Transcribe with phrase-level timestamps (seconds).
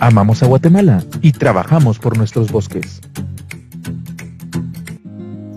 [0.00, 3.00] Amamos a Guatemala y trabajamos por nuestros bosques.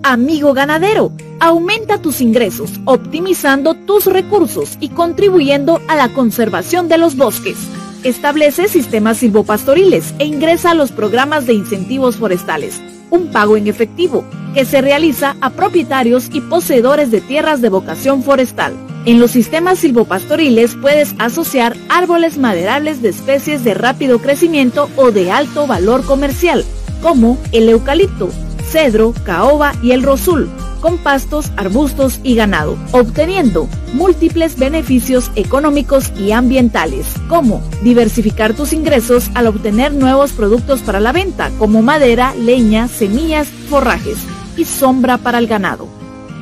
[0.01, 7.15] Amigo ganadero, aumenta tus ingresos, optimizando tus recursos y contribuyendo a la conservación de los
[7.15, 7.55] bosques.
[8.03, 12.81] Establece sistemas silvopastoriles e ingresa a los programas de incentivos forestales,
[13.11, 14.25] un pago en efectivo
[14.55, 18.73] que se realiza a propietarios y poseedores de tierras de vocación forestal.
[19.03, 25.31] En los sistemas silvopastoriles puedes asociar árboles maderables de especies de rápido crecimiento o de
[25.31, 26.63] alto valor comercial,
[27.01, 28.29] como el eucalipto,
[28.69, 30.51] cedro, caoba y el rosul,
[30.81, 39.31] con pastos, arbustos y ganado, obteniendo múltiples beneficios económicos y ambientales, como diversificar tus ingresos
[39.33, 44.17] al obtener nuevos productos para la venta, como madera, leña, semillas, forrajes
[44.57, 46.00] y sombra para el ganado.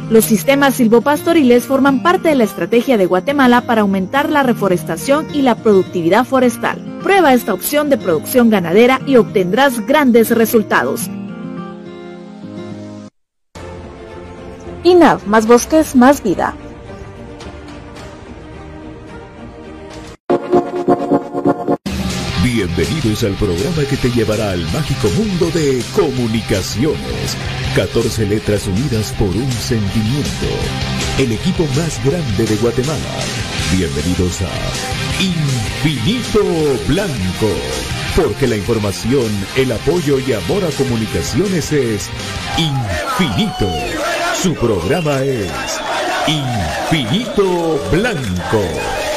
[0.10, 5.44] Los sistemas silvopastoriles forman parte de la estrategia de Guatemala para aumentar la reforestación y
[5.44, 7.00] la productividad forestal.
[7.04, 11.12] Prueba esta opción de producción ganadera y obtendrás grandes resultados.
[14.84, 16.56] INAV, más bosques, más vida.
[22.42, 27.38] Bienvenidos al programa que te llevará al mágico mundo de comunicaciones
[27.80, 30.48] 14 letras unidas por un sentimiento.
[31.18, 33.00] El equipo más grande de Guatemala.
[33.72, 34.50] Bienvenidos a
[35.24, 36.44] Infinito
[36.90, 37.48] Blanco.
[38.18, 42.10] Porque la información, el apoyo y amor a comunicaciones es
[42.58, 43.72] infinito.
[44.44, 45.50] Su programa es
[46.28, 49.09] Infinito Blanco.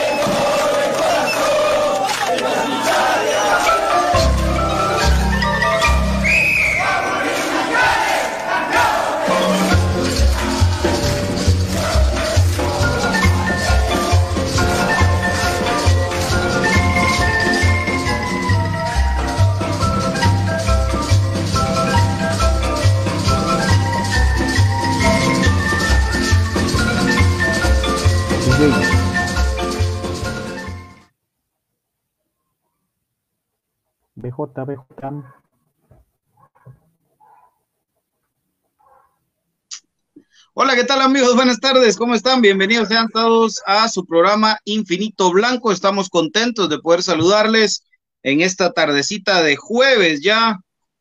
[40.54, 41.34] Hola, ¿qué tal amigos?
[41.34, 42.42] Buenas tardes, ¿cómo están?
[42.42, 45.72] Bienvenidos sean todos a su programa Infinito Blanco.
[45.72, 47.86] Estamos contentos de poder saludarles
[48.22, 50.58] en esta tardecita de jueves ya,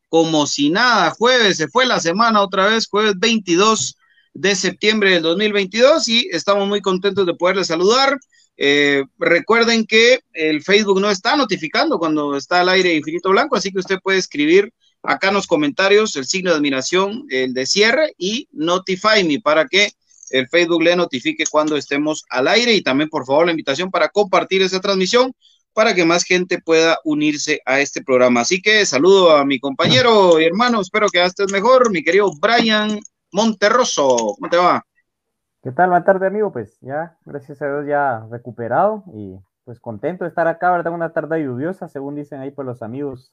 [0.08, 3.98] como si nada, jueves, se fue la semana otra vez, jueves 22
[4.34, 8.18] de septiembre del 2022 y estamos muy contentos de poderles saludar.
[8.58, 13.72] Eh, recuerden que el Facebook no está notificando cuando está al aire Infinito Blanco, así
[13.72, 14.72] que usted puede escribir
[15.04, 19.66] acá en los comentarios el signo de admiración, el de cierre y Notify Me para
[19.66, 19.92] que
[20.30, 24.10] el Facebook le notifique cuando estemos al aire y también por favor la invitación para
[24.10, 25.34] compartir esa transmisión
[25.74, 28.42] para que más gente pueda unirse a este programa.
[28.42, 33.00] Así que saludo a mi compañero y hermano, espero que estés mejor, mi querido Brian
[33.32, 34.36] Monterroso.
[34.38, 34.86] ¿Cómo te va?
[35.64, 35.90] ¿Qué tal?
[35.90, 36.52] Buenas tardes, amigo.
[36.52, 40.92] Pues ya, gracias a Dios, ya recuperado y pues contento de estar acá, ¿verdad?
[40.92, 43.30] Una tarde lluviosa, según dicen ahí pues los amigos,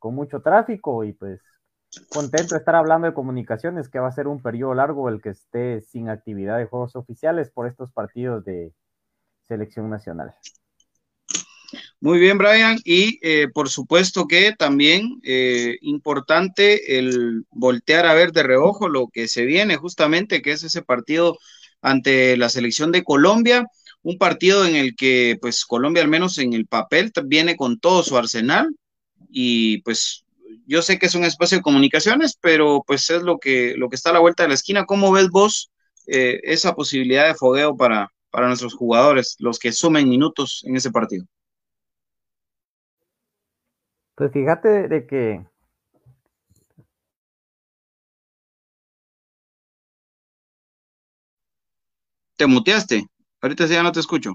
[0.00, 1.40] con mucho tráfico y pues
[2.12, 5.28] contento de estar hablando de comunicaciones, que va a ser un periodo largo el que
[5.28, 8.72] esté sin actividad de juegos oficiales por estos partidos de
[9.46, 10.34] selección nacional.
[12.00, 12.78] Muy bien, Brian.
[12.84, 19.06] Y eh, por supuesto que también eh, importante el voltear a ver de reojo lo
[19.06, 21.38] que se viene justamente, que es ese partido
[21.80, 23.66] ante la selección de Colombia,
[24.02, 28.02] un partido en el que pues Colombia al menos en el papel viene con todo
[28.02, 28.74] su arsenal
[29.28, 30.24] y pues
[30.66, 33.96] yo sé que es un espacio de comunicaciones, pero pues es lo que, lo que
[33.96, 34.84] está a la vuelta de la esquina.
[34.84, 35.70] ¿Cómo ves vos
[36.06, 40.90] eh, esa posibilidad de fogueo para, para nuestros jugadores, los que sumen minutos en ese
[40.90, 41.24] partido?
[44.14, 45.46] Pues fíjate de que
[52.38, 53.04] Te muteaste.
[53.42, 54.34] Ahorita ya no te escucho.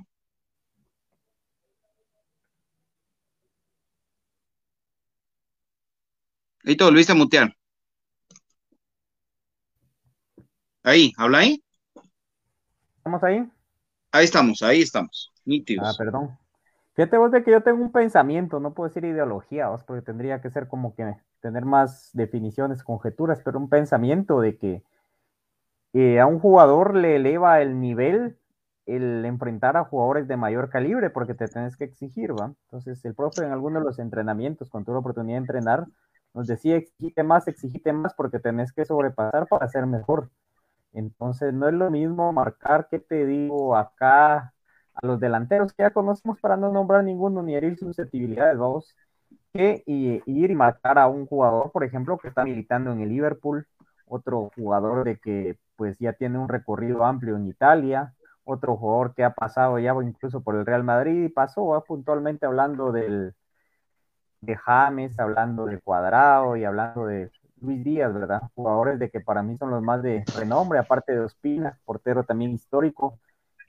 [6.66, 7.56] Ahí te volviste a mutear.
[10.84, 11.64] Ahí, habla ahí.
[12.98, 13.50] ¿Estamos ahí?
[14.12, 15.32] Ahí estamos, ahí estamos.
[15.46, 15.88] Nítidos.
[15.88, 16.38] Ah, perdón.
[16.96, 20.42] Fíjate vos de que yo tengo un pensamiento, no puedo decir ideología, vos, porque tendría
[20.42, 24.84] que ser como que tener más definiciones, conjeturas, pero un pensamiento de que
[25.94, 28.38] eh, a un jugador le eleva el nivel
[28.86, 32.54] el enfrentar a jugadores de mayor calibre porque te tienes que exigir, ¿va?
[32.66, 35.86] Entonces el profe en alguno de los entrenamientos, con tuve la oportunidad de entrenar,
[36.34, 40.30] nos decía exigite más, exigite más porque tenés que sobrepasar para ser mejor.
[40.94, 44.54] Entonces no es lo mismo marcar, que te digo, acá
[44.94, 48.96] a los delanteros que ya conocemos para no nombrar ninguno ni herir susceptibilidades, vamos,
[49.54, 53.68] que ir y marcar a un jugador, por ejemplo, que está militando en el Liverpool,
[54.08, 58.14] otro jugador de que pues ya tiene un recorrido amplio en Italia,
[58.44, 62.92] otro jugador que ha pasado ya incluso por el Real Madrid y pasó puntualmente hablando
[62.92, 63.34] del
[64.42, 68.42] de James, hablando de Cuadrado y hablando de Luis Díaz, ¿verdad?
[68.56, 72.52] Jugadores de que para mí son los más de renombre, aparte de Ospina, portero también
[72.52, 73.20] histórico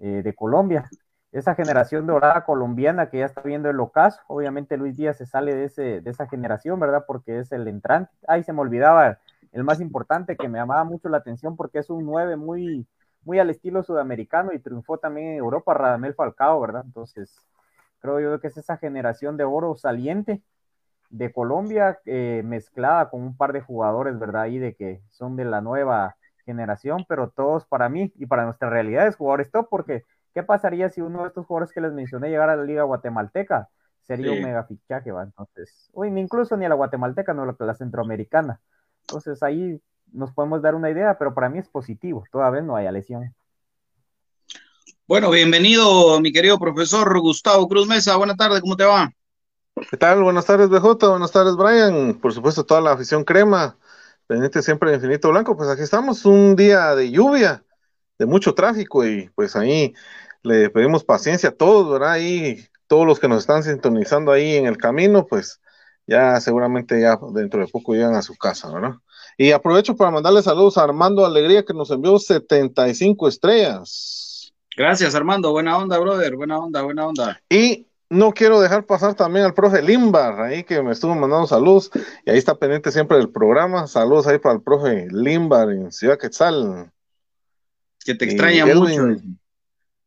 [0.00, 0.88] eh, de Colombia.
[1.30, 5.54] Esa generación dorada colombiana que ya está viendo el ocaso, obviamente Luis Díaz se sale
[5.54, 7.04] de, ese, de esa generación, ¿verdad?
[7.06, 8.12] Porque es el entrante.
[8.26, 9.18] Ahí se me olvidaba
[9.54, 12.86] el más importante que me llamaba mucho la atención porque es un 9 muy,
[13.22, 16.82] muy al estilo sudamericano y triunfó también en Europa, Radamel Falcao, ¿verdad?
[16.84, 17.34] Entonces,
[18.00, 20.42] creo yo que es esa generación de oro saliente
[21.08, 24.42] de Colombia eh, mezclada con un par de jugadores, ¿verdad?
[24.42, 28.68] Ahí de que son de la nueva generación, pero todos para mí y para nuestra
[28.68, 32.28] realidad es jugadores top, porque ¿qué pasaría si uno de estos jugadores que les mencioné
[32.28, 33.68] llegara a la liga guatemalteca?
[34.02, 35.22] Sería un mega fichaje, ¿va?
[35.22, 38.60] Entonces, uy, incluso ni a la guatemalteca, no a la centroamericana.
[39.08, 39.80] Entonces ahí
[40.12, 43.34] nos podemos dar una idea, pero para mí es positivo, todavía no haya lesión.
[45.06, 49.12] Bueno, bienvenido mi querido profesor Gustavo Cruz Mesa, buenas tardes, ¿cómo te va?
[49.90, 50.22] ¿Qué tal?
[50.22, 53.76] Buenas tardes BJ, buenas tardes Brian, por supuesto toda la afición crema,
[54.26, 57.62] pendiente siempre de Infinito Blanco, pues aquí estamos, un día de lluvia,
[58.18, 59.92] de mucho tráfico y pues ahí
[60.42, 62.12] le pedimos paciencia a todos, ¿verdad?
[62.12, 65.60] Ahí todos los que nos están sintonizando ahí en el camino, pues
[66.06, 68.94] ya seguramente ya dentro de poco llegan a su casa, ¿verdad?
[69.36, 74.52] Y aprovecho para mandarle saludos a Armando Alegría que nos envió 75 estrellas.
[74.76, 77.40] Gracias Armando, buena onda, brother, buena onda, buena onda.
[77.48, 81.90] Y no quiero dejar pasar también al profe Limbar, ahí que me estuvo mandando saludos,
[82.24, 83.86] y ahí está pendiente siempre del programa.
[83.86, 86.90] Saludos ahí para el profe Limbar en Ciudad Quetzal.
[88.04, 89.16] Que te extraña mucho.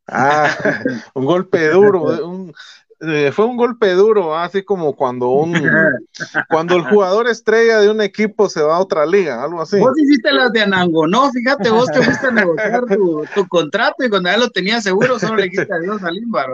[0.06, 0.48] Ah,
[1.14, 2.54] un golpe duro, un,
[3.00, 5.52] eh, fue un golpe duro, así como cuando un
[6.48, 9.78] cuando el jugador estrella de un equipo se va a otra liga, algo así.
[9.78, 14.08] Vos hiciste las de Anango, no, fíjate, vos te fuiste a negociar tu, contrato y
[14.08, 16.48] cuando ya lo tenías seguro, solo le dijiste adiós a Limbar.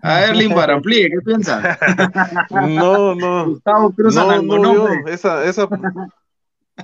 [0.00, 1.78] A ver, Limbar, amplíe, ¿qué piensas?
[2.50, 3.46] No, no.
[3.50, 5.68] Gustavo Cruz no, no, esa, esa,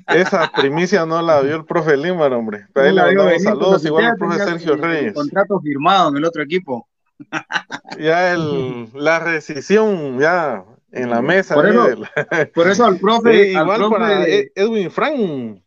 [0.09, 2.67] esa primicia no la vio el profe Limbar, hombre.
[2.75, 5.15] ahí le mandamos saludos, igual el profe Sergio Reyes.
[5.15, 6.89] Contrato firmado en el otro equipo
[7.99, 11.55] ya el, la rescisión ya en la mesa.
[11.55, 11.89] Por eso,
[12.55, 13.53] por eso al profe.
[13.53, 15.63] igual para e-, Edwin Frank.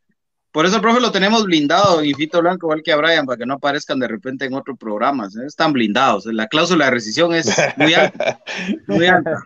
[0.51, 3.37] Por eso el profe lo tenemos blindado en Fito Blanco, igual que a Brian, para
[3.37, 5.35] que no aparezcan de repente en otros programas.
[5.35, 5.45] ¿eh?
[5.45, 6.25] Están blindados.
[6.27, 8.39] La cláusula de rescisión es muy alta.
[8.87, 9.43] muy alta.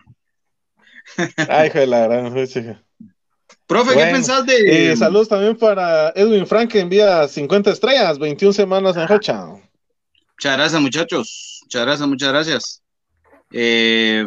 [1.48, 2.32] Ay, hijo de la gran
[3.66, 4.92] Profe, ¿qué pensás de.?
[4.92, 9.46] Eh, saludos también para Edwin Frank, que envía 50 estrellas, 21 semanas en Rocha.
[10.40, 11.60] Muchas gracias, muchachos.
[11.64, 12.82] Muchas gracias, muchas gracias.
[13.52, 14.24] Eh,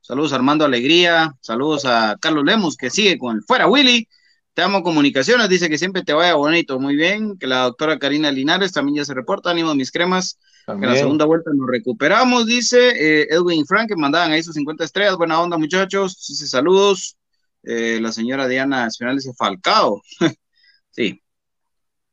[0.00, 4.08] saludos a Armando Alegría, saludos a Carlos Lemos que sigue con el Fuera Willy.
[4.54, 7.36] Te amo comunicaciones, dice que siempre te vaya bonito, muy bien.
[7.36, 10.38] Que la doctora Karina Linares también ya se reporta, ánimo mis cremas.
[10.64, 14.54] Que en la segunda vuelta nos recuperamos, dice eh, Edwin Frank, que mandaban ahí sus
[14.54, 15.18] 50 estrellas.
[15.18, 16.16] Buena onda, muchachos.
[16.26, 17.18] Dice saludos.
[17.62, 20.00] Eh, la señora Diana Espinal dice Falcao.
[20.90, 21.22] sí,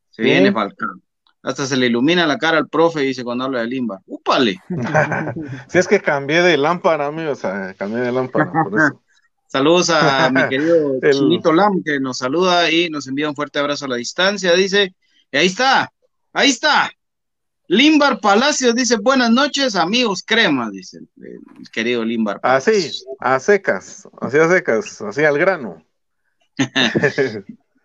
[0.09, 0.99] se viene Falcao.
[1.41, 4.01] Hasta se le ilumina la cara al profe, dice cuando habla de Limba.
[4.05, 4.59] ¡Úpale!
[5.69, 8.51] si es que cambié de lámpara, amigo, o sea, cambié de lámpara,
[9.47, 13.85] Saludos a mi querido Chinito Lam, que nos saluda y nos envía un fuerte abrazo
[13.85, 14.53] a la distancia.
[14.53, 14.93] Dice,
[15.31, 15.91] ahí está,
[16.33, 16.91] ahí está.
[17.67, 24.37] Limbar Palacios dice, buenas noches, amigos crema, dice el, querido Limbar Así, a secas, así
[24.37, 25.83] a secas, así al grano.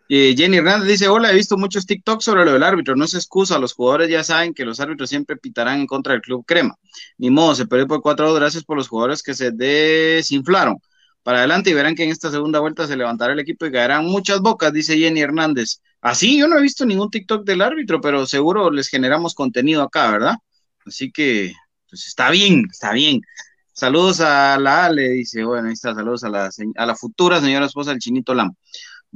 [0.08, 3.58] Jenny Hernández dice, hola, he visto muchos TikToks sobre lo del árbitro, no se excusa,
[3.58, 6.76] los jugadores ya saben que los árbitros siempre pitarán en contra del Club Crema.
[7.16, 10.76] Ni modo, se perdió por cuatro gracias por los jugadores que se desinflaron.
[11.22, 14.04] Para adelante y verán que en esta segunda vuelta se levantará el equipo y caerán
[14.04, 15.80] muchas bocas, dice Jenny Hernández.
[16.02, 20.10] Así, yo no he visto ningún TikTok del árbitro, pero seguro les generamos contenido acá,
[20.10, 20.34] ¿verdad?
[20.84, 21.54] Así que,
[21.88, 23.22] pues está bien, está bien.
[23.72, 27.66] Saludos a la Ale, dice, bueno, ahí está, saludos a la, a la futura señora
[27.66, 28.54] esposa del Chinito Lam.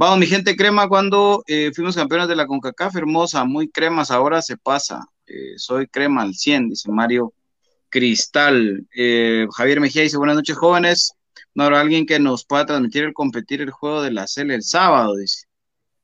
[0.01, 4.41] Vamos, mi gente crema, cuando eh, fuimos campeones de la CONCACAF, hermosa, muy cremas, ahora
[4.43, 5.05] se pasa.
[5.27, 7.35] Eh, soy crema al 100, dice Mario
[7.89, 8.87] Cristal.
[8.95, 11.15] Eh, Javier Mejía dice, buenas noches, jóvenes.
[11.53, 14.63] No habrá alguien que nos pueda transmitir el competir el juego de la CEL el
[14.63, 15.49] sábado, dice.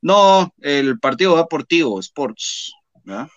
[0.03, 1.65] No, el partido va por
[2.01, 2.73] Sports,
[3.05, 3.29] ¿verdad?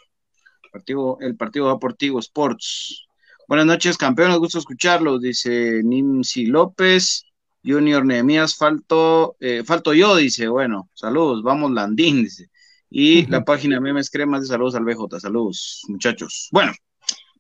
[0.63, 3.05] El partido, el partido va por Tigo Sports.
[3.47, 7.26] Buenas noches, campeones, gusto escucharlos, dice Nimsi López.
[7.67, 12.50] Junior Nehemías, falto, eh, falto yo, dice, bueno, saludos, vamos Landín, dice.
[12.89, 16.47] Y la página Memes Cremas de saludos al BJ, saludos, muchachos.
[16.51, 16.71] Bueno,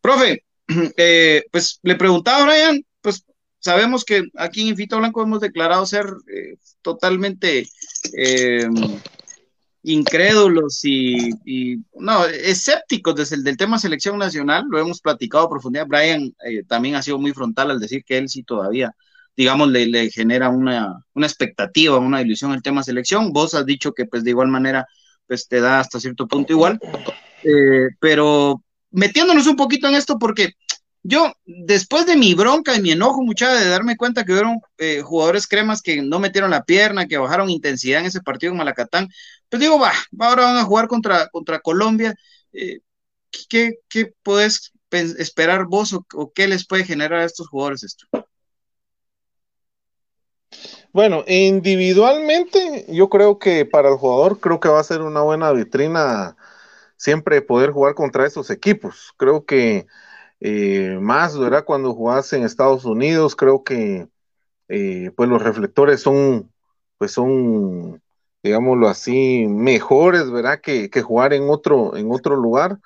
[0.01, 0.43] profe,
[0.97, 3.23] eh, pues le preguntaba a Brian, pues
[3.59, 7.65] sabemos que aquí en Infito Blanco hemos declarado ser eh, totalmente
[9.83, 15.87] incrédulos y, no, escépticos desde el del tema selección nacional, lo hemos platicado a profundidad.
[15.87, 16.35] Brian
[16.67, 18.93] también ha sido muy frontal al decir que él sí todavía
[19.37, 23.31] digamos, le, genera una, expectativa, una ilusión el tema selección.
[23.31, 24.87] Vos has dicho que, pues, de igual manera,
[25.27, 26.79] pues, te da hasta cierto punto igual.
[27.43, 30.53] Eh, pero metiéndonos un poquito en esto, porque
[31.03, 35.01] yo, después de mi bronca y mi enojo, mucha de darme cuenta que hubo eh,
[35.03, 39.07] jugadores cremas que no metieron la pierna, que bajaron intensidad en ese partido en Malacatán,
[39.49, 42.15] pues digo, va, ahora van a jugar contra, contra Colombia.
[42.53, 42.79] Eh,
[43.47, 48.07] ¿qué, ¿Qué puedes esperar vos o, o, qué les puede generar a estos jugadores esto?
[50.97, 55.51] Bueno, individualmente yo creo que para el jugador creo que va a ser una buena
[55.51, 56.35] vitrina
[56.97, 59.13] siempre poder jugar contra esos equipos.
[59.15, 59.85] Creo que
[60.39, 61.65] eh, más, ¿verdad?
[61.65, 64.09] Cuando jugás en Estados Unidos, creo que
[64.69, 66.51] eh, pues los reflectores son,
[66.97, 68.01] pues son,
[68.41, 70.61] digámoslo así, mejores, ¿verdad?
[70.61, 72.79] Que, jugar en otro, en otro lugar.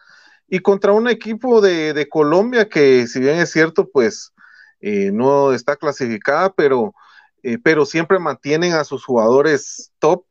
[0.50, 4.34] Y contra un equipo de, Colombia que si bien es cierto, pues
[4.82, 6.94] eh, no está clasificada, pero
[7.44, 10.26] eh, pero siempre mantienen a sus jugadores top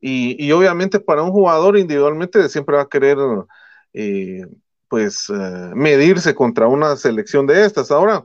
[0.00, 3.18] Y, obviamente para un jugador individualmente siempre va a querer
[3.92, 4.46] eh,
[4.88, 7.90] pues eh, medirse contra una selección de estas.
[7.90, 8.24] Ahora,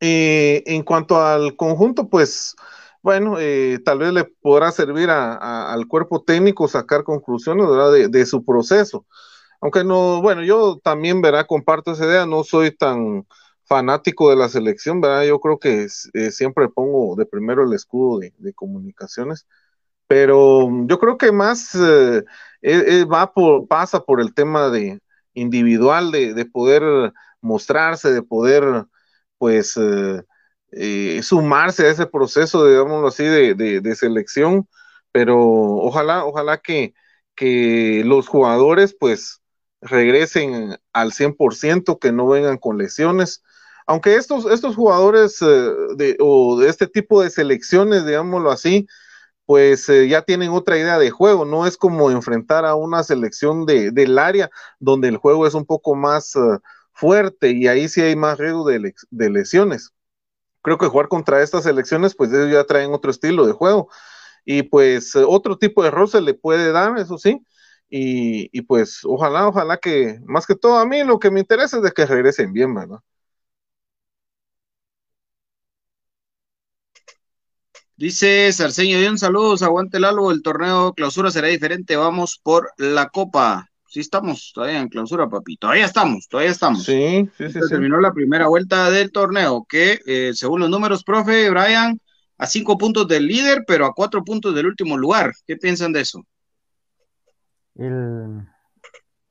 [0.00, 2.54] en cuanto al conjunto, pues
[3.02, 3.36] bueno,
[3.84, 9.06] tal vez le podrá servir al cuerpo técnico sacar conclusiones de, de, su proceso.
[9.60, 13.26] Aunque no, bueno, yo también, verá, comparto esa idea, no soy tan
[13.66, 15.24] fanático de la selección, ¿verdad?
[15.24, 19.46] Yo creo que eh, siempre pongo de primero el escudo de, comunicaciones,
[20.06, 22.24] pero yo creo que más eh,
[22.62, 25.00] eh, va por, pasa por el tema de
[25.34, 28.86] individual, de, poder mostrarse, de poder,
[29.38, 29.78] pues,
[31.22, 34.68] sumarse a ese proceso, digámoslo así, de, selección,
[35.12, 36.94] pero ojalá, ojalá que,
[37.34, 39.42] que los jugadores, pues,
[39.80, 43.42] regresen al 100%, que no vengan con lesiones,
[43.86, 45.46] aunque estos, estos jugadores eh,
[45.96, 48.86] de, o de este tipo de selecciones, digámoslo así,
[49.46, 53.66] pues eh, ya tienen otra idea de juego, no es como enfrentar a una selección
[53.66, 54.50] de, del área
[54.80, 56.40] donde el juego es un poco más eh,
[56.92, 58.94] fuerte y ahí sí hay más riesgo de,
[59.30, 59.92] lesiones.
[60.62, 63.88] Creo que jugar contra estas selecciones, pues ellos ya traen otro estilo de juego
[64.44, 67.40] y pues otro tipo de rol se le puede dar, eso sí,
[67.90, 71.78] y, y pues ojalá, ojalá que, más que todo a mí lo que me interesa
[71.78, 73.00] es de que regresen bien, ¿verdad?
[77.98, 83.08] Dice Sarceño, un saludos, aguante el algo, el torneo clausura será diferente, vamos por la
[83.08, 83.70] copa.
[83.86, 86.84] Sí estamos todavía en clausura, papi, todavía estamos, todavía estamos.
[86.84, 87.58] Sí, sí, sí.
[87.70, 91.98] Terminó la primera vuelta del torneo, que eh, según los números, profe, Brian,
[92.36, 95.32] a cinco puntos del líder, pero a cuatro puntos del último lugar.
[95.46, 96.22] ¿Qué piensan de eso?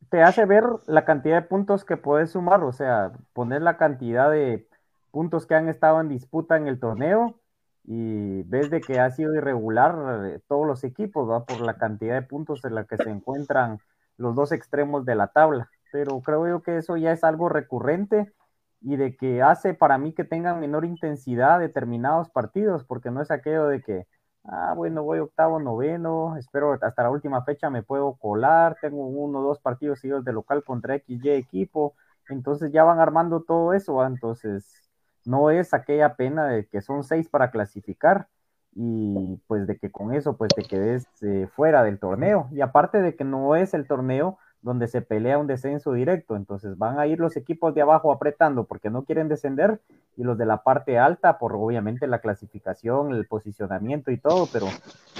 [0.09, 4.31] Te hace ver la cantidad de puntos que puedes sumar, o sea, poner la cantidad
[4.31, 4.67] de
[5.11, 7.39] puntos que han estado en disputa en el torneo
[7.87, 11.45] y ves de que ha sido irregular eh, todos los equipos, ¿va?
[11.45, 13.79] Por la cantidad de puntos en la que se encuentran
[14.17, 15.69] los dos extremos de la tabla.
[15.91, 18.33] Pero creo yo que eso ya es algo recurrente
[18.81, 23.31] y de que hace para mí que tengan menor intensidad determinados partidos, porque no es
[23.31, 24.07] aquello de que,
[24.43, 29.39] ah, bueno, voy octavo, noveno, espero hasta la última fecha me puedo colar, tengo uno
[29.39, 31.95] o dos partidos seguidos de local contra XY equipo,
[32.29, 34.84] entonces ya van armando todo eso, entonces
[35.25, 38.27] no es aquella pena de que son seis para clasificar
[38.75, 42.47] y pues de que con eso pues te quedes eh, fuera del torneo.
[42.51, 46.77] Y aparte de que no es el torneo donde se pelea un descenso directo, entonces
[46.77, 49.79] van a ir los equipos de abajo apretando porque no quieren descender
[50.17, 54.65] y los de la parte alta por obviamente la clasificación, el posicionamiento y todo, pero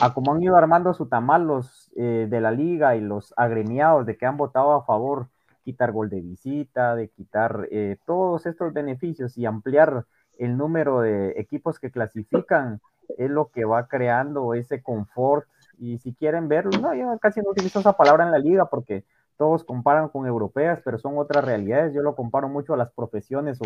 [0.01, 4.07] a como han ido armando su tamal los eh, de la liga y los agremiados
[4.07, 5.27] de que han votado a favor
[5.65, 10.05] quitar gol de visita, de quitar eh, todos estos beneficios y ampliar
[10.37, 12.79] el número de equipos que clasifican,
[13.17, 15.47] es lo que va creando ese confort.
[15.77, 19.03] Y si quieren verlo, no, yo casi no utilizo esa palabra en la liga porque
[19.37, 21.93] todos comparan con europeas, pero son otras realidades.
[21.93, 23.65] Yo lo comparo mucho a las profesiones o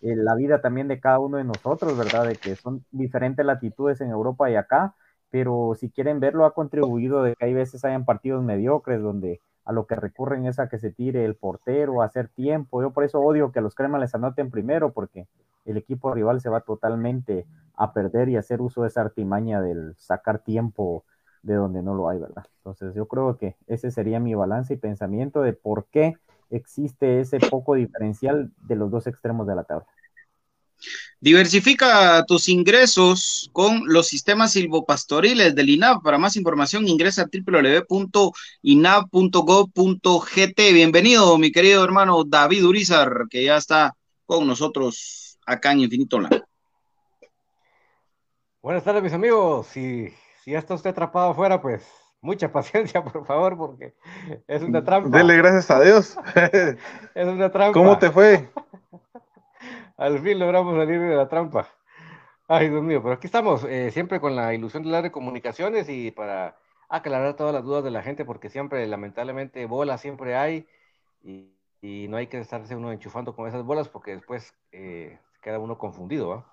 [0.00, 2.26] eh, la vida también de cada uno de nosotros, ¿verdad?
[2.26, 4.94] De que son diferentes latitudes en Europa y acá,
[5.30, 9.72] pero si quieren verlo, ha contribuido de que hay veces hayan partidos mediocres donde a
[9.72, 12.82] lo que recurren es a que se tire el portero, a hacer tiempo.
[12.82, 15.26] Yo por eso odio que los cremas les anoten primero, porque
[15.64, 17.46] el equipo rival se va totalmente
[17.76, 21.04] a perder y hacer uso de esa artimaña del sacar tiempo
[21.42, 22.44] de donde no lo hay, ¿verdad?
[22.58, 26.16] Entonces yo creo que ese sería mi balance y pensamiento de por qué
[26.50, 29.86] existe ese poco diferencial de los dos extremos de la tabla.
[31.20, 36.02] Diversifica tus ingresos con los sistemas silvopastoriles del INAV.
[36.02, 38.32] Para más información ingresa a www.inav.gov.gt.
[40.72, 43.94] Bienvenido, mi querido hermano David Urizar, que ya está
[44.26, 46.46] con nosotros acá en Infinito Blanco.
[48.60, 49.66] Buenas tardes, mis amigos.
[49.68, 50.08] Si,
[50.42, 51.82] si ya está usted atrapado afuera, pues
[52.20, 53.94] mucha paciencia, por favor, porque
[54.46, 55.16] es una trampa.
[55.16, 56.16] Dele gracias a Dios.
[57.14, 57.72] es una trampa.
[57.72, 58.48] ¿Cómo te fue?
[59.96, 61.68] Al fin logramos salir de la trampa.
[62.48, 65.88] Ay, Dios mío, pero aquí estamos, eh, siempre con la ilusión de las de comunicaciones
[65.88, 70.66] y para aclarar todas las dudas de la gente, porque siempre, lamentablemente, bolas siempre hay
[71.22, 71.50] y,
[72.08, 76.46] no hay que estarse uno enchufando con esas bolas porque después eh, queda uno confundido.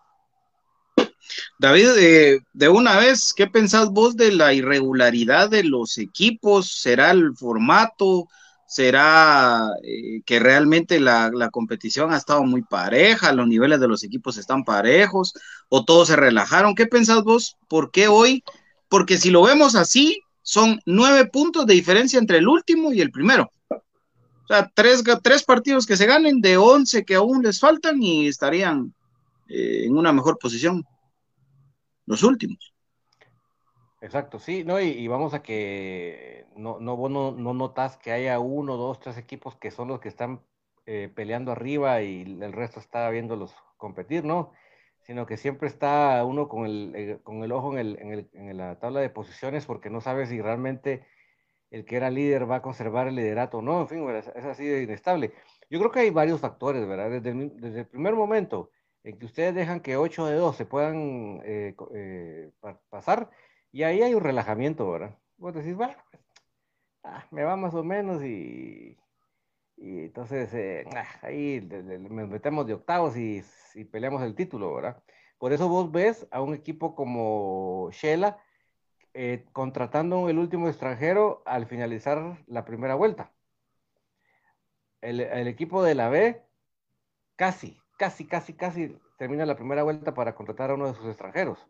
[1.57, 6.81] David, eh, de una vez, ¿qué pensás vos de la irregularidad de los equipos?
[6.81, 8.27] ¿Será el formato?
[8.71, 14.37] Será eh, que realmente la, competición ha estado muy pareja, los niveles de los equipos
[14.37, 15.33] están parejos,
[15.67, 16.73] o todos se relajaron.
[16.73, 17.57] ¿Qué pensás vos?
[17.67, 18.45] ¿Por qué hoy?
[18.87, 23.11] Porque si lo vemos así, son nueve puntos de diferencia entre el último y el
[23.11, 23.51] primero.
[23.67, 28.27] O sea, tres, tres partidos que se ganen de once que aún les faltan y
[28.29, 28.93] estarían
[29.49, 30.85] eh, en una mejor posición.
[32.05, 32.70] Los últimos.
[34.01, 38.75] Exacto, sí, no, y, vamos a que no, no, vos no, notas que haya uno,
[38.75, 40.41] dos, tres equipos que son los que están
[40.87, 44.53] eh, peleando arriba y el resto está viéndolos competir, ¿no?
[45.01, 48.29] Sino que siempre está uno con el, eh, con el ojo en, el, en, el,
[48.33, 51.05] en, la tabla de posiciones porque no sabe si realmente
[51.69, 54.65] el que era líder va a conservar el liderato o no, en fin, es, así
[54.65, 55.31] de inestable.
[55.69, 57.11] Yo creo que hay varios factores, ¿verdad?
[57.21, 58.71] Desde desde el primer momento
[59.03, 62.51] en que ustedes dejan que 8 de 12 puedan eh, eh,
[62.89, 63.29] pasar,
[63.71, 65.17] y ahí hay un relajamiento, ¿verdad?
[65.37, 66.23] Vos decís, bueno, pues,
[67.03, 68.97] ah, me va más o menos y,
[69.77, 73.43] y entonces eh, ah, ahí nos metemos de octavos y,
[73.75, 75.01] y, peleamos el título, ¿verdad?
[75.37, 78.37] Por eso vos ves a un equipo como Shela
[79.51, 83.31] contratando el último extranjero al finalizar la primera vuelta.
[85.01, 86.41] El, el equipo de la B
[87.35, 91.67] casi, casi, casi, casi termina la primera vuelta para contratar a uno de sus extranjeros.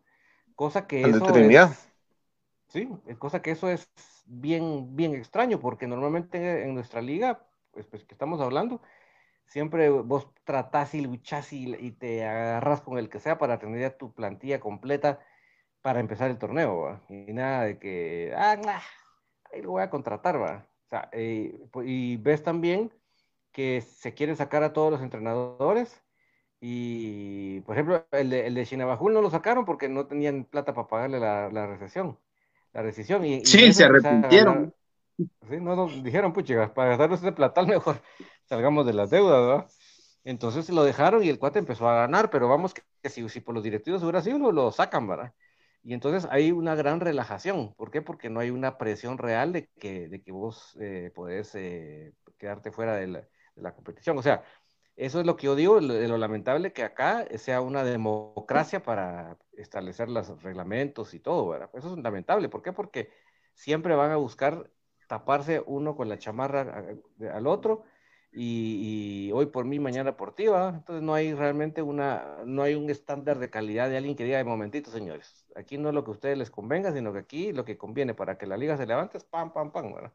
[0.54, 1.91] Cosa que eso es,
[2.72, 3.90] sí, cosa que eso es
[4.26, 8.80] bien, bien extraño, porque normalmente en nuestra liga, pues, pues que estamos hablando,
[9.46, 13.96] siempre vos tratás y luchás y, te agarras con el que sea para tener ya
[13.98, 15.20] tu plantilla completa
[15.82, 18.56] para empezar el torneo, y nada de que, ah,
[19.52, 20.66] ahí lo voy a contratar, va.
[20.86, 22.92] O sea, eh, y ves también
[23.52, 26.02] que se quieren sacar a todos los entrenadores
[26.60, 30.74] y, por ejemplo, el de, el de Chinabajul no lo sacaron porque no tenían plata
[30.74, 32.18] para pagarle la, la recesión.
[32.72, 33.24] La recesión.
[33.24, 34.74] Y, sí, se arrepintieron.
[35.18, 38.00] sí, no, no, dijeron, pucha, para gastarnos ese platal mejor
[38.44, 39.66] salgamos de las deudas, ¿verdad?
[40.24, 43.54] Entonces lo dejaron y el cuate empezó a ganar, pero vamos que, si, si, por
[43.54, 45.32] los directivos hubiera sido, lo, lo, sacan, ¿verdad?
[45.82, 47.74] Y entonces hay una gran relajación.
[47.74, 48.02] ¿Por qué?
[48.02, 52.70] Porque no hay una presión real de que, de que vos eh, podés eh, quedarte
[52.70, 54.16] fuera de la, de la competición.
[54.16, 54.44] O sea,
[54.96, 59.38] eso es lo que yo digo, de lo lamentable que acá sea una democracia para
[59.52, 61.70] establecer los reglamentos y todo, ¿verdad?
[61.72, 62.48] Eso es lamentable.
[62.48, 62.72] ¿Por qué?
[62.72, 63.10] Porque
[63.54, 64.70] siempre van a buscar
[65.08, 66.84] taparse uno con la chamarra
[67.32, 67.84] al otro
[68.34, 70.74] y, hoy por mí, mañana por ti, ¿verdad?
[70.76, 74.38] Entonces no hay realmente una, no hay un estándar de calidad de alguien que diga,
[74.38, 77.52] de momentito, señores, aquí no es lo que a ustedes les convenga, sino que aquí
[77.52, 80.12] lo que conviene para que la liga se levante es pam, pam, pam, ¿verdad?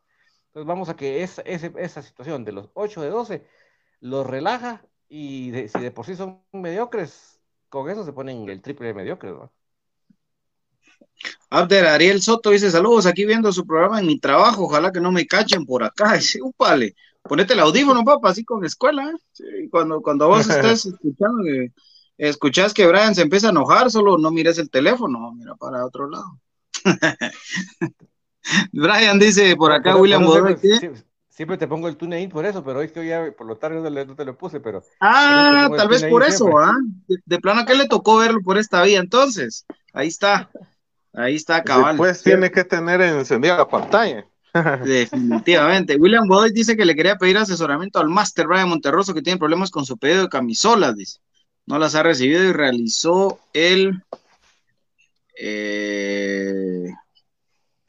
[0.47, 3.45] Entonces vamos a que esa, esa situación de los 8 de 12
[3.99, 8.87] los relaja y si de por sí son mediocres, con eso se ponen el triple
[8.87, 9.33] de mediocres.
[9.33, 9.51] ¿no?
[11.49, 15.11] Abder Ariel Soto dice saludos aquí viendo su programa en mi trabajo, ojalá que no
[15.11, 16.13] me cachen por acá.
[16.17, 19.11] Dice, upale, ponete el audífono, papá, así con escuela.
[19.11, 19.67] ¿eh?
[19.69, 21.71] cuando, cuando vos estés escuchando, que
[22.17, 26.09] escuchás que Brian se empieza a enojar, solo no mires el teléfono, mira para otro
[26.09, 26.39] lado.
[28.71, 30.25] Brian dice por acá, William
[31.37, 34.15] Siempre te pongo el TuneIn por eso, pero hoy que ya por lo tarde no,
[34.15, 34.83] te lo puse, pero...
[34.99, 36.73] Ah, tal vez por eso, ¿ah?
[37.27, 39.67] De, plano que le tocó verlo por esta vía, entonces.
[39.93, 40.49] Ahí está.
[41.13, 41.95] Ahí está, cabal.
[41.95, 44.25] Pues tiene que tener encendida la pantalla.
[44.83, 45.97] Definitivamente.
[45.97, 49.69] William Boyd dice que le quería pedir asesoramiento al Master Brian Monterroso que tiene problemas
[49.69, 51.19] con su pedido de camisolas, dice.
[51.67, 54.01] No las ha recibido y realizó el...
[55.39, 56.87] Eh,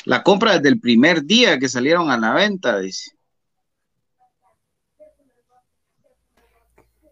[0.04, 3.12] la compra desde el primer día que salieron a la venta, dice.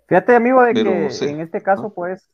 [0.06, 2.30] Fíjate, amigo, de que en este caso, pues,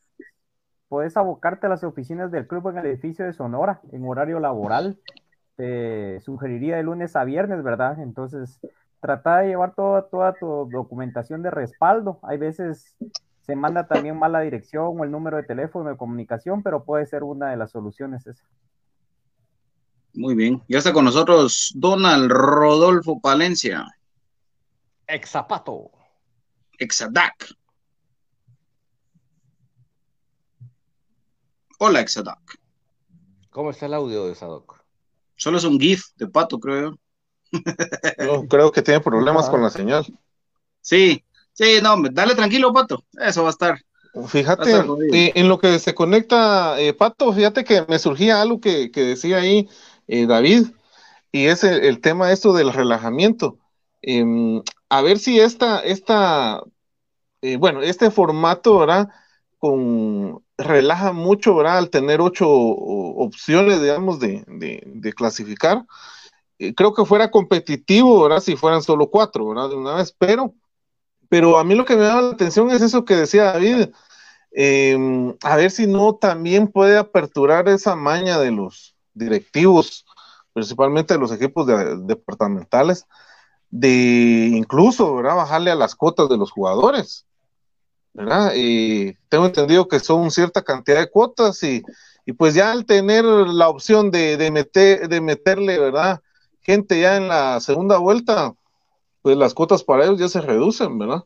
[0.87, 4.99] puedes abocarte a las oficinas del club en el edificio de Sonora, en horario laboral.
[5.55, 7.99] Te sugeriría de lunes a viernes, ¿verdad?
[7.99, 8.59] Entonces,
[8.99, 12.19] trata de llevar toda, toda tu documentación de respaldo.
[12.23, 12.95] Hay veces
[13.41, 17.05] se manda también mal la dirección o el número de teléfono de comunicación, pero puede
[17.05, 18.45] ser una de las soluciones esa.
[20.13, 20.61] Muy bien.
[20.67, 23.85] Ya está con nosotros Donald Rodolfo Palencia.
[25.07, 25.91] Exapato.
[26.77, 27.53] Exadac.
[31.85, 32.39] Hola, Exadoc.
[33.49, 34.81] ¿Cómo está el audio de Exadoc?
[35.35, 36.97] Solo es un GIF de pato, creo.
[38.25, 38.47] yo.
[38.47, 40.05] creo que tiene problemas con la señal.
[40.79, 43.03] Sí, sí, no, dale tranquilo, pato.
[43.19, 43.81] Eso va a estar.
[44.27, 44.71] Fíjate,
[45.11, 49.39] eh, en lo que se conecta, eh, Pato, fíjate que me surgía algo que, decía
[49.39, 49.67] ahí
[50.07, 50.67] eh, David,
[51.33, 53.57] y es el, tema esto del relajamiento.
[54.01, 56.63] Em, a ver si esta, esta
[57.59, 59.09] bueno, este formato, ¿verdad?
[60.57, 61.77] Relaja mucho, ¿verdad?
[61.77, 65.85] Al tener ocho opciones, digamos, de, clasificar.
[66.59, 68.41] Eh, creo que fuera competitivo, ¿verdad?
[68.41, 69.69] Si fueran solo cuatro, ¿verdad?
[69.69, 70.53] De una vez, pero,
[71.29, 73.89] pero a mí lo que me llama la atención es eso que decía David.
[74.51, 80.05] Em, a ver si no también puede aperturar esa maña de los directivos,
[80.53, 81.67] principalmente de los equipos
[82.05, 83.07] departamentales,
[83.69, 85.35] de incluso, ¿verdad?
[85.37, 87.25] Bajarle a las cuotas de los jugadores
[88.13, 88.53] ¿verdad?
[88.55, 91.83] Y tengo entendido que son cierta cantidad de cuotas y,
[92.25, 96.21] y pues ya al tener la opción de, de, meter, de meterle, ¿verdad?
[96.61, 98.53] Gente ya en la segunda vuelta,
[99.21, 101.23] pues las cuotas para ellos ya se reducen, ¿verdad?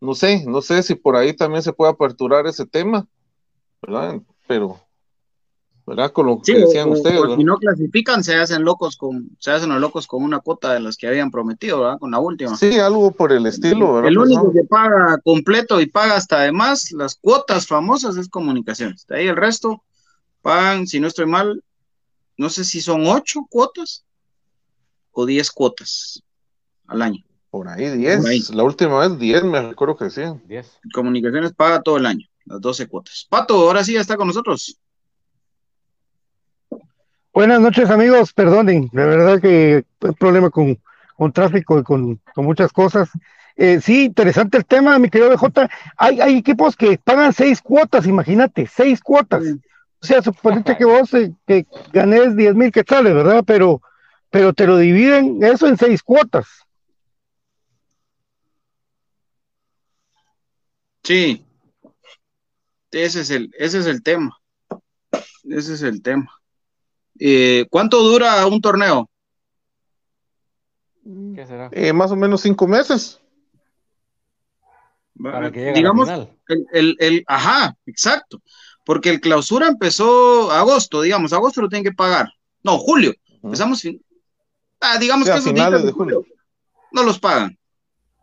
[0.00, 3.06] No sé, no sé si por ahí también se puede aperturar ese tema,
[3.80, 4.20] ¿verdad?
[4.46, 4.85] Pero
[5.86, 6.10] ¿verdad?
[6.10, 7.20] Con lo que decían ustedes.
[7.36, 10.80] Si no clasifican, se hacen locos con, se hacen los locos con una cuota de
[10.80, 11.98] las que habían prometido, ¿verdad?
[12.00, 12.56] Con la última.
[12.56, 14.10] Sí, algo por el estilo, ¿verdad?
[14.10, 19.06] El único que paga completo y paga hasta además las cuotas famosas es comunicaciones.
[19.06, 19.84] De ahí el resto
[20.42, 21.62] pagan, si no estoy mal,
[22.36, 24.04] no sé si son ocho cuotas
[25.12, 26.22] o diez cuotas
[26.88, 27.24] al año.
[27.50, 28.50] Por ahí diez.
[28.50, 30.22] La última vez diez, me recuerdo que sí.
[30.46, 30.80] Diez.
[30.92, 33.24] Comunicaciones paga todo el año, las doce cuotas.
[33.30, 34.78] Pato, ahora sí ya está con nosotros.
[37.36, 40.80] Buenas noches amigos, perdonen, la verdad que hay problema con,
[41.16, 43.10] con tráfico y con, con muchas cosas.
[43.56, 45.68] Eh, sí, interesante el tema, mi querido BJ.
[45.98, 49.44] Hay, hay equipos que pagan seis cuotas, imagínate, seis cuotas.
[50.00, 53.44] O sea, suponete que vos eh, que ganes diez mil quetzales, ¿verdad?
[53.46, 53.82] Pero,
[54.30, 56.46] pero te lo dividen eso en seis cuotas.
[61.04, 61.44] Sí,
[62.92, 64.38] ese es el, ese es el tema.
[65.44, 66.30] Ese es el tema.
[67.18, 69.08] Eh, ¿Cuánto dura un torneo?
[71.34, 71.68] ¿Qué será?
[71.72, 73.20] Eh, más o menos cinco meses.
[75.22, 76.08] Para que digamos,
[76.72, 78.42] el, el, ajá, exacto.
[78.84, 82.28] Porque el clausura empezó agosto, digamos, agosto lo tienen que pagar.
[82.62, 83.14] No, julio.
[83.42, 83.82] Empezamos,
[84.80, 86.24] ah, digamos que finales de julio.
[86.92, 87.58] No los pagan.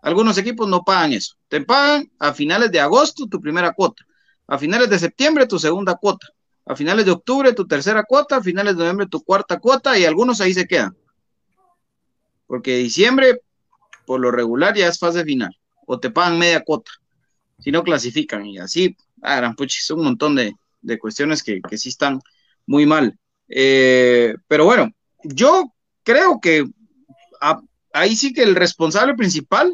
[0.02, 1.36] Algunos equipos no pagan eso.
[1.48, 4.04] Te pagan a finales de agosto tu primera cuota.
[4.48, 6.28] A finales de septiembre tu segunda cuota
[6.66, 10.06] a finales de octubre tu tercera cuota, a finales de noviembre tu cuarta cuota y
[10.06, 10.96] algunos ahí se quedan.
[12.48, 13.42] Porque diciembre,
[14.06, 15.58] por lo regular, ya es fase final.
[15.86, 16.92] O te pagan media cuota.
[17.60, 20.56] Si no clasifican y así, ah, son un montón de,
[21.00, 22.20] cuestiones que, sí están
[22.66, 23.18] muy mal.
[23.48, 24.90] Eh, pero bueno,
[25.24, 25.74] yo
[26.04, 26.66] creo que
[27.94, 29.72] ahí sí que el responsable principal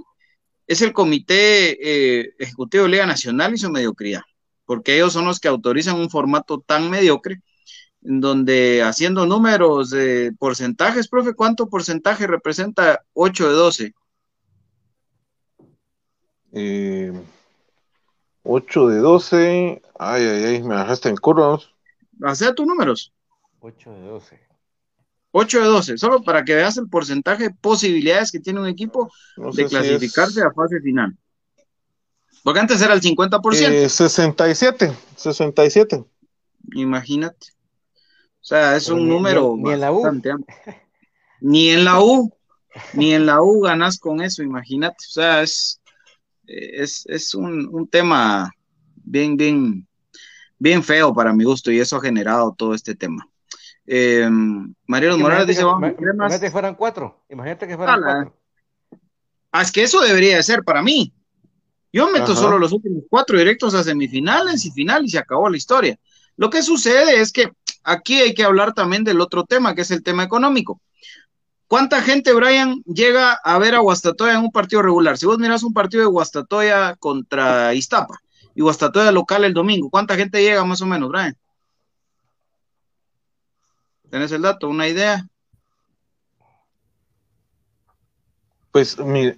[0.67, 4.21] es el Comité eh, Ejecutivo de Liga Nacional y su mediocridad
[4.69, 7.41] porque ellos son los que autorizan un formato tan mediocre,
[8.03, 13.93] en donde haciendo números de porcentajes, profe, ¿cuánto porcentaje representa 8 de 12?
[16.51, 17.11] Eh,
[18.43, 21.67] 8 de 12, ay, ay, ay, me dejaste en curvas.
[22.21, 23.11] Hacea tus números.
[23.61, 24.39] 8 de 12.
[25.31, 29.11] 8 de 12, solo para que veas el porcentaje de posibilidades que tiene un equipo
[29.35, 31.17] de clasificarse a fase final.
[32.43, 33.69] Porque antes era el 50%.
[33.69, 36.03] Eh, 67, 67.
[36.73, 37.47] Imagínate.
[38.41, 39.55] O sea, es un número.
[39.57, 40.21] Ni, en la U.
[41.41, 42.33] Ni en la U.
[42.93, 44.97] Ni en la U ganas con eso, imagínate.
[45.07, 45.81] O sea, es,
[46.45, 48.51] es, un, tema
[48.95, 49.87] bien, bien,
[50.57, 53.27] bien feo para mi gusto y eso ha generado todo este tema.
[53.85, 54.29] Eh,
[54.85, 57.23] Mariano Morales dice: Imagínate que fueran cuatro.
[57.29, 58.35] Imagínate que fueran cuatro.
[59.51, 61.13] Ah, es que eso debería de ser para mí.
[61.91, 65.57] Yo meto solo los últimos cuatro directos a semifinales y final y se acabó la
[65.57, 65.97] historia.
[66.37, 67.51] Lo que sucede es que
[67.83, 70.79] aquí hay que hablar también del otro tema, que es el tema económico.
[71.67, 75.17] ¿Cuánta gente, Brian, llega a ver a Guastatoya en un partido regular?
[75.17, 78.19] Si vos miras un partido de Guastatoya contra Iztapa
[78.55, 81.37] y Guastatoya local el domingo, ¿cuánta gente llega más o menos, Brian?
[84.09, 84.67] ¿Tenés el dato?
[84.67, 85.27] ¿Una idea?
[88.71, 88.97] Pues,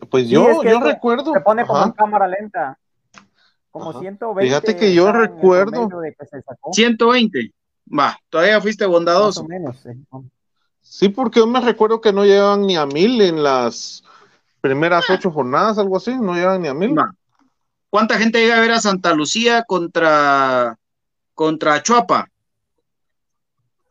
[0.09, 1.33] pues yo, yo recuerdo.
[1.33, 2.77] Se pone como en cámara lenta.
[3.71, 4.49] Como 120.
[4.49, 5.89] Fíjate que yo recuerdo.
[6.73, 7.53] 120.
[7.97, 9.45] Va, todavía fuiste bondadoso.
[9.45, 9.85] menos,
[10.81, 11.09] sí.
[11.09, 14.03] porque yo me recuerdo que no llegaban ni a mil en las
[14.59, 16.95] primeras ocho jornadas, algo así, no llegaban ni a mil.
[17.89, 20.77] ¿Cuánta gente llega a ver a Santa Lucía contra,
[21.33, 22.30] contra Chuapa?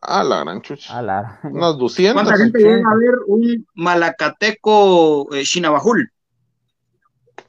[0.01, 1.01] Ah, la gran chucha.
[1.01, 1.39] la...
[1.43, 2.13] Unos 200.
[2.13, 6.11] ¿Cuánta gente llega a ver un malacateco eh, Chinabajul?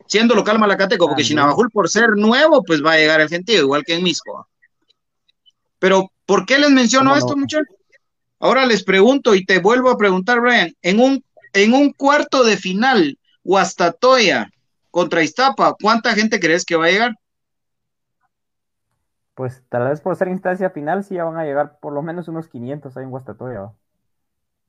[0.07, 3.83] Siendo local malacateco, porque Chinabajul por ser nuevo, pues va a llegar el gentío, igual
[3.85, 4.47] que en Misco.
[5.79, 7.67] Pero, ¿por qué les menciono esto, muchachos?
[8.39, 12.57] Ahora les pregunto y te vuelvo a preguntar, Brian, en un, en un cuarto de
[12.59, 14.51] final, Huastatoya
[14.91, 17.13] contra Iztapa, ¿cuánta gente crees que va a llegar?
[19.43, 22.29] Pues tal vez por ser instancia final sí ya van a llegar por lo menos
[22.29, 23.73] unos 500 ahí en Guastatoya.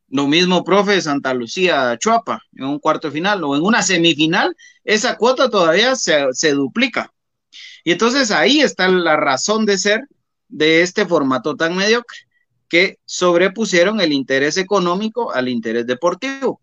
[0.07, 5.15] Lo mismo, profe, Santa Lucía, Chuapa, en un cuarto final o en una semifinal, esa
[5.15, 7.13] cuota todavía se, se duplica.
[7.83, 10.07] Y entonces ahí está la razón de ser
[10.47, 12.17] de este formato tan mediocre,
[12.67, 16.61] que sobrepusieron el interés económico al interés deportivo.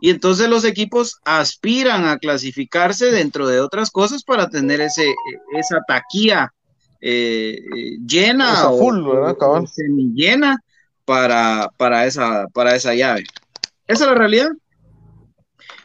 [0.00, 5.14] Y entonces los equipos aspiran a clasificarse dentro de otras cosas para tener ese,
[5.58, 6.50] esa taquilla
[7.06, 7.60] eh,
[8.06, 10.58] llena o, semi llena
[11.04, 13.24] para, para, esa, para esa llave.
[13.86, 14.48] Esa es la realidad.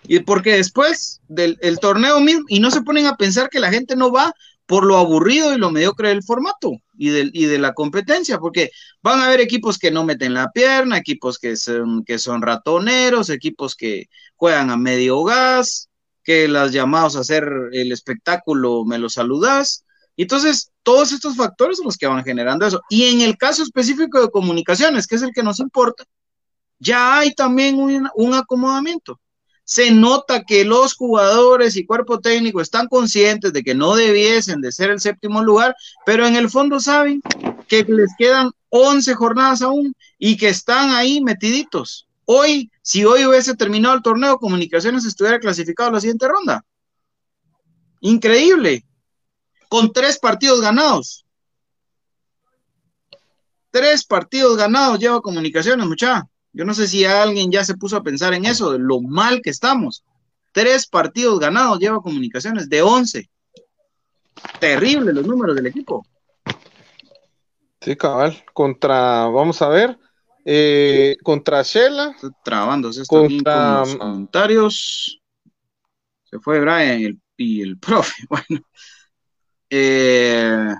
[0.03, 3.69] Y porque después del el torneo mismo, y no se ponen a pensar que la
[3.69, 4.33] gente no va
[4.65, 8.71] por lo aburrido y lo mediocre del formato y, del, y de la competencia, porque
[9.01, 13.29] van a haber equipos que no meten la pierna, equipos que son, que son ratoneros,
[13.29, 14.05] equipos que
[14.37, 15.89] juegan a medio gas,
[16.23, 19.83] que las llamados a hacer el espectáculo me los saludas.
[20.23, 22.81] Entonces, todos estos factores son los que van generando eso.
[22.89, 26.03] Y en el caso específico de comunicaciones, que es el que nos importa,
[26.77, 29.19] ya hay también un, acomodamiento
[29.63, 34.71] se nota que los jugadores y cuerpo técnico están conscientes de que no debiesen de
[34.71, 35.75] ser el séptimo lugar,
[36.07, 37.21] pero en el fondo saben
[37.67, 42.07] que les quedan 11 jornadas aún y que están ahí metiditos.
[42.25, 46.65] Hoy, si hoy hubiese terminado el torneo, Comunicaciones estuviera clasificado a la siguiente ronda.
[48.01, 48.83] Increíble.
[49.69, 51.25] Con tres partidos ganados.
[53.71, 56.27] Tres partidos ganados lleva Comunicaciones, muchachos.
[56.51, 59.41] Yo no sé si alguien ya se puso a pensar en eso, de lo mal
[59.41, 60.03] que estamos.
[60.51, 63.29] Tres partidos ganados lleva comunicaciones de once.
[64.59, 66.05] Terrible los números del equipo.
[67.81, 68.43] Sí, cabal.
[68.53, 69.97] Contra, vamos a ver,
[70.43, 72.15] eh, contra Shela.
[72.43, 73.81] Trabándose esto contra...
[73.81, 75.21] con los comentarios.
[76.23, 78.23] Se fue Brian y el, profe.
[78.27, 78.65] Bueno.
[79.69, 80.73] Eh,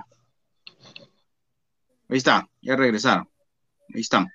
[2.08, 3.28] ahí está, ya regresaron.
[3.94, 4.28] Ahí están.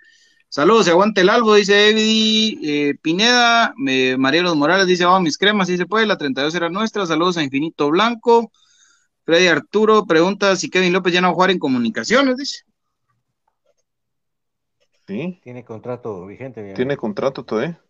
[0.49, 3.73] Saludos, se aguante el albo, dice Evi eh, Pineda.
[3.87, 7.05] Eh, Marielos Morales dice, vamos mis cremas, si se puede, la 32 era nuestra.
[7.05, 8.51] Saludos a Infinito Blanco.
[9.25, 12.63] Freddy Arturo pregunta si Kevin López ya no va a jugar en comunicaciones, dice.
[15.07, 15.39] Sí.
[15.43, 16.73] Tiene contrato vigente.
[16.73, 17.81] Tiene contrato todavía.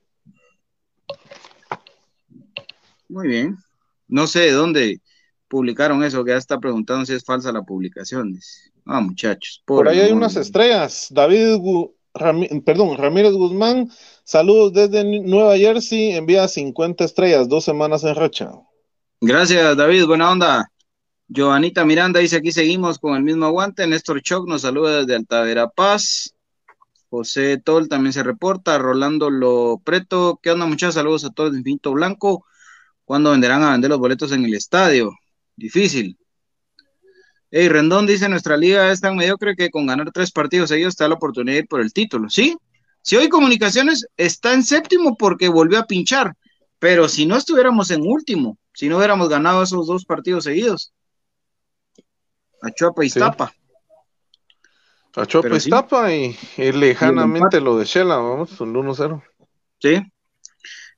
[3.08, 3.58] Muy bien.
[4.08, 5.02] No sé de dónde
[5.48, 8.38] publicaron eso, que ya está preguntando si es falsa la publicación.
[8.86, 9.64] Ah, muchachos.
[9.66, 11.08] Por ahí hay unas estrellas.
[11.12, 11.60] David
[12.64, 13.92] perdón, Ramírez Guzmán,
[14.24, 18.52] saludos desde Nueva Jersey, envía 50 estrellas, dos semanas en racha.
[19.20, 20.72] Gracias, David, buena onda.
[21.28, 23.88] Joanita Miranda dice, aquí seguimos con el mismo aguante.
[23.88, 26.36] Néstor Choc nos saluda desde Altavera Paz.
[27.10, 28.78] José Tol también se reporta.
[28.78, 30.96] Rolando Lo Preto, ¿qué onda muchachos?
[30.96, 32.46] Saludos a todos de Infinito Blanco.
[33.06, 35.12] ¿Cuándo venderán a vender los boletos en el estadio?
[35.56, 36.18] Difícil.
[37.52, 41.08] Hey, Rendón dice, nuestra liga es tan mediocre que con ganar tres partidos seguidos está
[41.08, 42.58] la oportunidad de ir por el título, ¿sí?
[43.02, 46.34] Si hoy Comunicaciones está en séptimo porque volvió a pinchar,
[46.80, 50.92] pero si no estuviéramos en último, si no hubiéramos ganado esos dos partidos seguidos,
[52.62, 53.54] a Chuapa y Tapa.
[55.16, 59.24] A Chuapa y Tapa y, lejanamente lo de Shela, vamos, un 1-0.
[59.80, 60.02] Sí.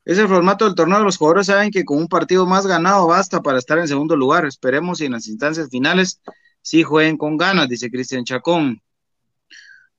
[0.08, 1.00] Es el formato del torneo.
[1.00, 4.46] Los jugadores saben que con un partido más ganado basta para estar en segundo lugar.
[4.46, 6.22] Esperemos y en las instancias finales
[6.62, 8.80] sí jueguen con ganas, dice Cristian Chacón.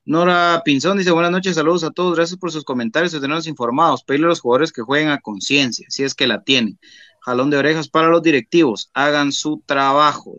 [0.04, 4.02] Nora Pinzón dice, buenas noches, saludos a todos, gracias por sus comentarios y tenernos informados.
[4.02, 6.80] Pedirle a los jugadores que jueguen a conciencia, si es que la tienen.
[7.20, 10.34] Jalón de orejas para los directivos, hagan su trabajo.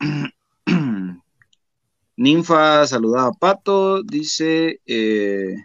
[2.14, 5.56] Ninfa saludaba a Pato, dice eh,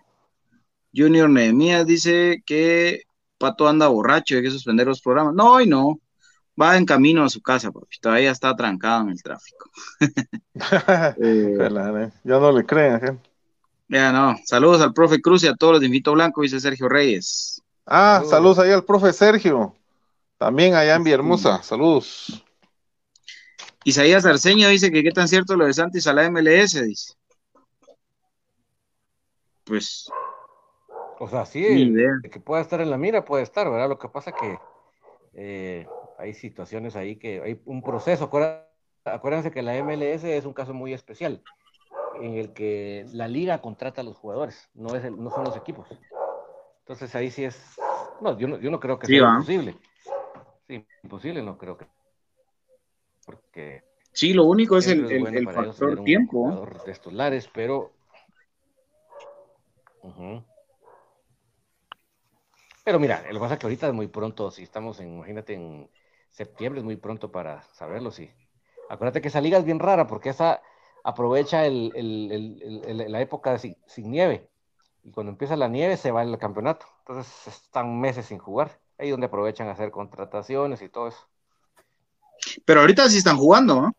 [0.98, 3.04] Junior Nehemías, dice que
[3.38, 5.36] Pato anda borracho y hay que suspender los programas.
[5.36, 6.00] No, y no
[6.60, 9.70] va en camino a su casa, porque todavía está trancado en el tráfico.
[11.20, 11.56] Eh,
[12.24, 13.20] ya no le creen.
[13.88, 14.36] Ya no.
[14.44, 17.62] Saludos al profe Cruz y a todos los de Invito Blanco, dice Sergio Reyes.
[17.86, 19.76] Ah, saludos, ahí al profe Sergio.
[20.38, 21.62] También allá en Villahermosa.
[21.62, 22.44] Saludos.
[23.84, 27.14] Isaías Arceño dice que qué tan cierto lo de Santis a la MLS, dice.
[29.64, 30.10] Pues.
[31.20, 31.94] O sea, sí,
[32.32, 33.90] que pueda estar en la mira, puede estar, ¿verdad?
[33.90, 34.58] Lo que pasa que
[35.34, 38.30] eh, hay situaciones ahí que hay un proceso.
[39.04, 41.42] Acuérdense que la MLS es un caso muy especial
[42.22, 45.88] en el que la liga contrata a los jugadores, no, es no son los equipos.
[46.80, 47.78] Entonces ahí sí es,
[48.22, 49.76] no, yo no, yo no creo que sea imposible.
[50.68, 51.88] Sí, imposible no creo que.
[53.26, 53.84] Porque.
[54.12, 56.68] Sí, lo único es el, el, factor tiempo.
[56.86, 57.92] De estos lares, pero.
[62.88, 65.54] Pero mira, lo que pasa es que ahorita es muy pronto, si estamos en, imagínate,
[65.54, 65.90] en
[66.30, 68.32] septiembre es muy pronto para saberlo, sí.
[68.88, 70.62] Acuérdate que esa liga es bien rara porque esa
[71.04, 74.50] aprovecha la época sin, nieve.
[75.04, 76.86] Y cuando empieza la nieve se va el campeonato.
[77.00, 78.80] Entonces están meses sin jugar.
[78.98, 81.28] Ahí donde aprovechan a hacer contrataciones y todo eso.
[82.64, 83.98] Pero ahorita sí están jugando, ¿no?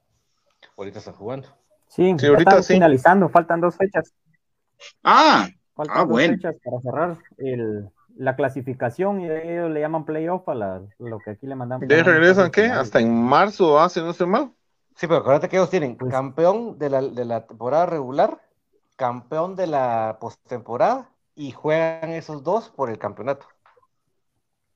[0.79, 1.47] Ahorita están jugando.
[1.89, 4.15] Sí, ahorita están finalizando, faltan dos fechas.
[5.05, 6.37] Ah, Faltan Ah, dos bueno.
[6.37, 11.31] fechas para cerrar el, la clasificación y ellos le llaman playoff a la- lo que
[11.31, 11.87] aquí le mandamos.
[11.87, 12.67] ¿De regresan qué?
[12.67, 13.89] Hasta en marzo, ¿ah?
[13.89, 14.51] Si no estoy mal.
[14.97, 18.41] Sí, pero acuérdate que ellos tienen Pues- campeón de la, de la temporada regular,
[18.97, 23.47] campeón de la postemporada y juegan esos dos por el campeonato.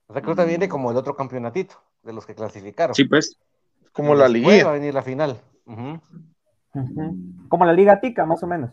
[0.06, 1.74] O sea que ahorita viene como el otro campeonatito
[2.04, 2.94] de los que clasificaron.
[2.94, 3.36] Sí, pues.
[3.92, 5.40] Como la Después va a venir la final.
[7.48, 8.70] Como la Liga Tica, más o menos.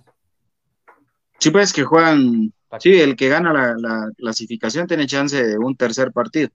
[1.39, 2.53] Sí, pues que juegan.
[2.77, 6.49] Sí, el que gana la, la clasificación tiene chance de un tercer partido.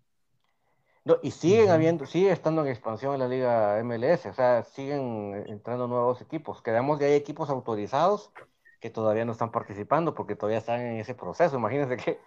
[1.04, 5.44] No, y siguen habiendo, sigue estando en expansión en la liga MLS, o sea, siguen
[5.48, 6.62] entrando nuevos equipos.
[6.62, 8.32] Quedamos que hay equipos autorizados
[8.80, 11.56] que todavía no están participando porque todavía están en ese proceso.
[11.56, 12.18] Imagínense qué,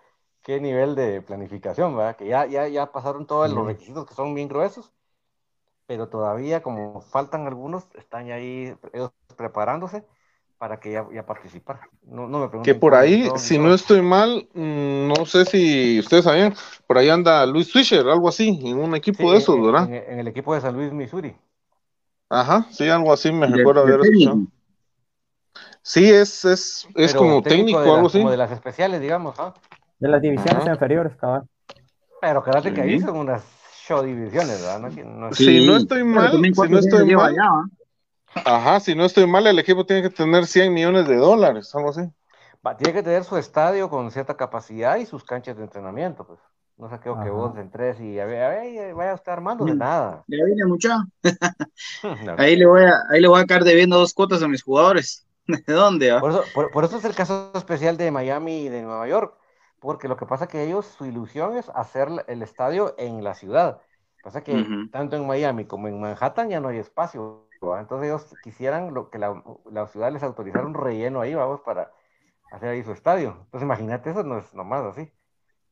[0.44, 2.16] qué nivel de planificación, ¿verdad?
[2.18, 4.92] Que ya, ya, ya pasaron todos los requisitos que son bien gruesos,
[5.88, 10.06] pero todavía como faltan algunos, están ya ahí ellos preparándose
[10.58, 11.82] para que ya, ya participar.
[12.04, 16.00] No, no me Que por ahí, todo, si no estoy mal, mm, no sé si
[16.00, 16.56] ustedes sabían,
[16.88, 19.84] por ahí anda Luis Fischer, algo así, en un equipo Sí, de esos, en- ¿verdad?
[19.84, 21.36] En, en el equipo de San Luis, Missouri.
[22.30, 24.32] Ajá, sí, algo así, me recuerdo haber técnico.
[24.32, 24.48] escuchado.
[25.82, 28.18] Sí, es, es, es como técnico, la- algo así.
[28.18, 29.54] Como de las especiales, digamos, ¿ah?
[30.00, 30.74] De las divisiones Ajá.
[30.74, 31.44] inferiores, cabal.
[32.20, 33.44] Pero acuérdate que ahí son unas
[33.86, 34.80] show divisiones, ¿verdad?
[34.80, 34.90] No,
[35.30, 37.36] no- Si no estoy mal, si no estoy mal.
[38.46, 41.90] Ajá, si no estoy mal, el equipo tiene que tener 100 millones de dólares, algo
[41.90, 42.02] así.
[42.66, 46.40] Va, tiene que tener su estadio con cierta capacidad y sus canchas de entrenamiento, pues.
[46.78, 49.66] No sé qué que vos entres y a ver, a ver, vaya a estar armando
[49.66, 49.80] de Mm.
[49.80, 50.26] nada.
[50.28, 51.06] Ya viene mucha.
[52.04, 52.36] No.
[52.38, 55.26] Ahí le voy a, ahí le voy a caer debiendo dos cuotas a mis jugadores.
[55.48, 56.12] ¿De dónde?
[56.12, 56.20] ah?
[56.20, 59.36] Por eso, por, por eso es el caso especial de Miami y de Nueva York,
[59.80, 63.82] porque lo que pasa que ellos, su ilusión es hacer el estadio en la ciudad.
[64.22, 64.90] Pasa que Ujú.
[64.92, 67.80] tanto en Miami como en Manhattan ya no hay espacio, ¿va?
[67.82, 71.92] Entonces ellos quisieran lo que la, la ciudad les autorizara un relleno ahí, vamos, para
[72.52, 73.32] hacer ahí su estadio.
[73.46, 75.12] Entonces imagínate, eso no es nomás así.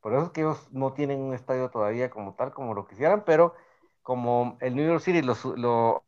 [0.02, 3.26] Por eso es que ellos no tienen un estadio todavía como tal, como lo quisieran,
[3.26, 3.56] pero
[4.04, 6.06] como el New York City lo, lo-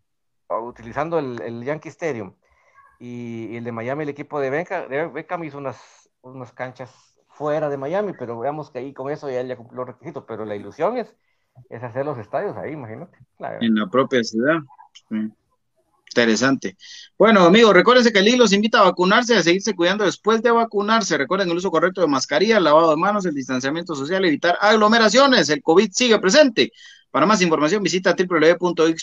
[0.64, 2.36] utilizando el, el Yankee Stadium
[3.00, 7.70] y, y el de Miami, el equipo de Beckham, Beckham hizo unas, unas canchas fuera
[7.70, 10.56] de Miami, pero veamos que ahí con eso ya, ya cumplió los requisitos, pero la
[10.56, 11.16] ilusión es,
[11.70, 13.18] es hacer los estadios ahí, imagínate.
[13.38, 14.60] La- En la propia ciudad.
[15.10, 15.32] Sí.
[16.18, 16.76] Interesante.
[17.16, 20.50] Bueno, amigos, recuérdense que el hilo los invita a vacunarse a seguirse cuidando después de
[20.50, 21.16] vacunarse.
[21.16, 25.48] Recuerden el uso correcto de mascarilla, el lavado de manos, el distanciamiento social, evitar aglomeraciones.
[25.50, 26.72] El COVID sigue presente.
[27.12, 28.98] Para más información, visita www.x.org.gt.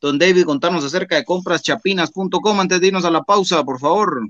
[0.00, 4.28] Don David, contanos acerca de compraschapinas.com antes de irnos a la pausa, por favor.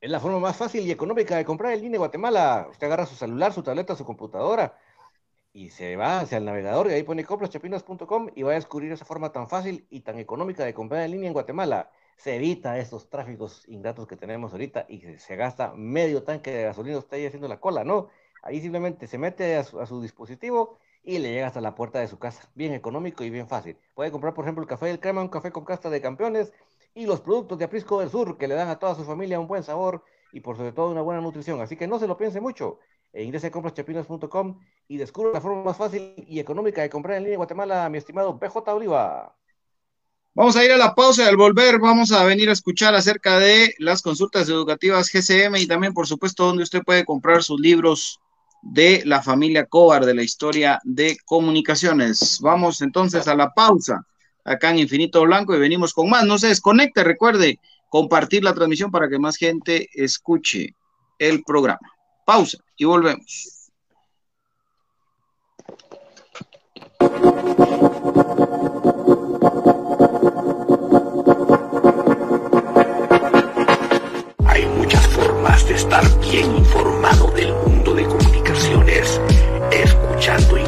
[0.00, 2.66] Es la forma más fácil y económica de comprar línea en Guatemala.
[2.68, 4.76] Usted agarra su celular, su tableta, su computadora
[5.58, 9.04] y se va hacia el navegador y ahí pone compraschapinas.com y va a descubrir esa
[9.04, 11.90] forma tan fácil y tan económica de comprar en línea en Guatemala.
[12.16, 16.62] Se evita estos tráficos ingratos que tenemos ahorita y se, se gasta medio tanque de
[16.62, 18.08] gasolina usted ahí haciendo la cola, ¿no?
[18.42, 21.98] Ahí simplemente se mete a su, a su dispositivo y le llega hasta la puerta
[21.98, 22.48] de su casa.
[22.54, 23.76] Bien económico y bien fácil.
[23.94, 26.52] Puede comprar, por ejemplo, el café del crema, un café con casta de campeones
[26.94, 29.48] y los productos de Aprisco del Sur que le dan a toda su familia un
[29.48, 31.60] buen sabor y por sobre todo una buena nutrición.
[31.60, 32.78] Así que no se lo piense mucho.
[33.12, 37.24] E ingrese a compraschapinas.com y descubra la forma más fácil y económica de comprar en
[37.24, 39.34] línea en Guatemala, mi estimado BJ Oliva.
[40.34, 43.38] Vamos a ir a la pausa y al volver vamos a venir a escuchar acerca
[43.38, 48.20] de las consultas educativas GCM y también, por supuesto, donde usted puede comprar sus libros
[48.62, 52.38] de la familia Cobar de la historia de comunicaciones.
[52.40, 54.06] Vamos entonces a la pausa
[54.44, 56.24] acá en Infinito Blanco y venimos con más.
[56.24, 60.74] No se desconecte, recuerde compartir la transmisión para que más gente escuche
[61.18, 61.97] el programa.
[62.28, 63.70] Pausa y volvemos.
[74.44, 79.18] Hay muchas formas de estar bien informado del mundo de comunicaciones.
[79.72, 80.67] Escuchando Infinito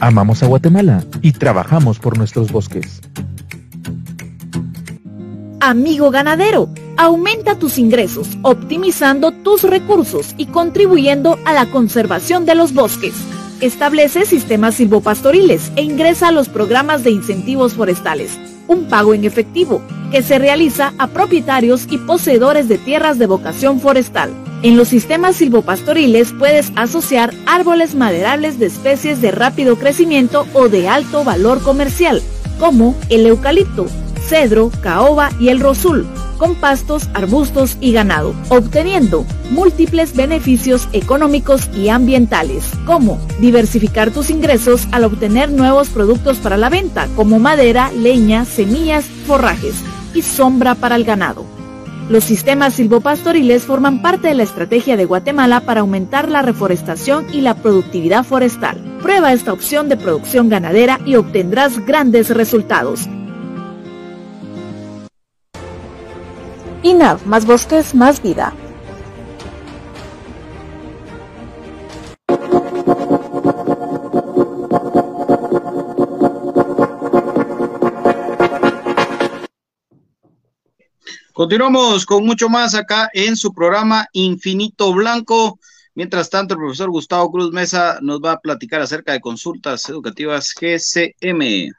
[0.00, 3.00] Amamos a Guatemala y trabajamos por nuestros bosques.
[5.60, 12.74] Amigo ganadero, aumenta tus ingresos optimizando tus recursos y contribuyendo a la conservación de los
[12.74, 13.14] bosques.
[13.60, 18.38] Establece sistemas silvopastoriles e ingresa a los programas de incentivos forestales,
[18.68, 19.82] un pago en efectivo
[20.12, 24.30] que se realiza a propietarios y poseedores de tierras de vocación forestal.
[24.62, 30.88] En los sistemas silvopastoriles puedes asociar árboles maderables de especies de rápido crecimiento o de
[30.88, 32.20] alto valor comercial,
[32.58, 33.86] como el eucalipto,
[34.28, 41.88] cedro, caoba y el rosul, con pastos, arbustos y ganado, obteniendo múltiples beneficios económicos y
[41.88, 48.44] ambientales, como diversificar tus ingresos al obtener nuevos productos para la venta, como madera, leña,
[48.44, 49.76] semillas, forrajes
[50.14, 51.57] y sombra para el ganado.
[52.08, 57.42] Los sistemas silvopastoriles forman parte de la estrategia de Guatemala para aumentar la reforestación y
[57.42, 58.98] la productividad forestal.
[59.02, 63.06] Prueba esta opción de producción ganadera y obtendrás grandes resultados.
[66.82, 68.54] INAV, más bosques, más vida.
[81.38, 85.60] Continuamos con mucho más acá en su programa Infinito Blanco.
[85.94, 90.52] Mientras tanto, el profesor Gustavo Cruz Mesa nos va a platicar acerca de consultas educativas
[90.52, 91.70] GCM.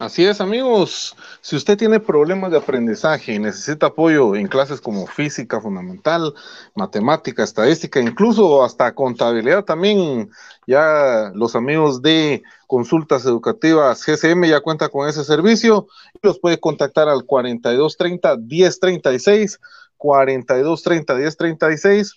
[0.00, 1.16] Así es, amigos.
[1.40, 6.34] Si usted tiene problemas de aprendizaje y necesita apoyo en clases como física fundamental,
[6.76, 10.30] matemática, estadística, incluso hasta contabilidad también,
[10.68, 15.88] ya los amigos de Consultas Educativas GCM ya cuenta con ese servicio
[16.22, 19.58] los puede contactar al 4230 1036,
[19.96, 22.14] 4230 1036,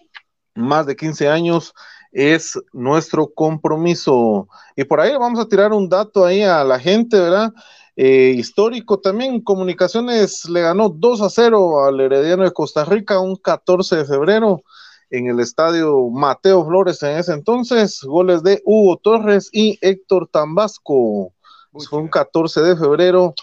[0.53, 1.73] más de 15 años
[2.11, 4.47] es nuestro compromiso.
[4.75, 7.51] Y por ahí vamos a tirar un dato ahí a la gente, ¿verdad?
[7.95, 13.35] Eh, histórico también, Comunicaciones le ganó 2 a 0 al Herediano de Costa Rica un
[13.35, 14.63] 14 de febrero
[15.09, 21.33] en el estadio Mateo Flores en ese entonces, goles de Hugo Torres y Héctor Tambasco.
[21.73, 23.33] Fue un 14 de febrero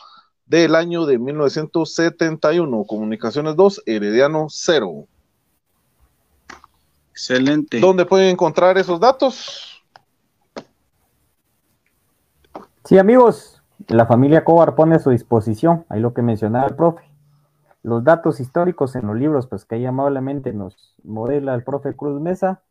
[0.47, 2.85] del año de 1971.
[2.85, 5.07] Comunicaciones 2, Herediano 0.
[7.19, 7.81] Excelente.
[7.81, 9.83] ¿Dónde pueden encontrar esos datos?
[12.85, 17.03] Sí, amigos, la familia Cobar pone a su disposición, ahí lo que mencionaba el profe,
[17.83, 22.21] los datos históricos en los libros, pues que ahí amablemente nos modela el profe Cruz
[22.21, 22.62] Mesa,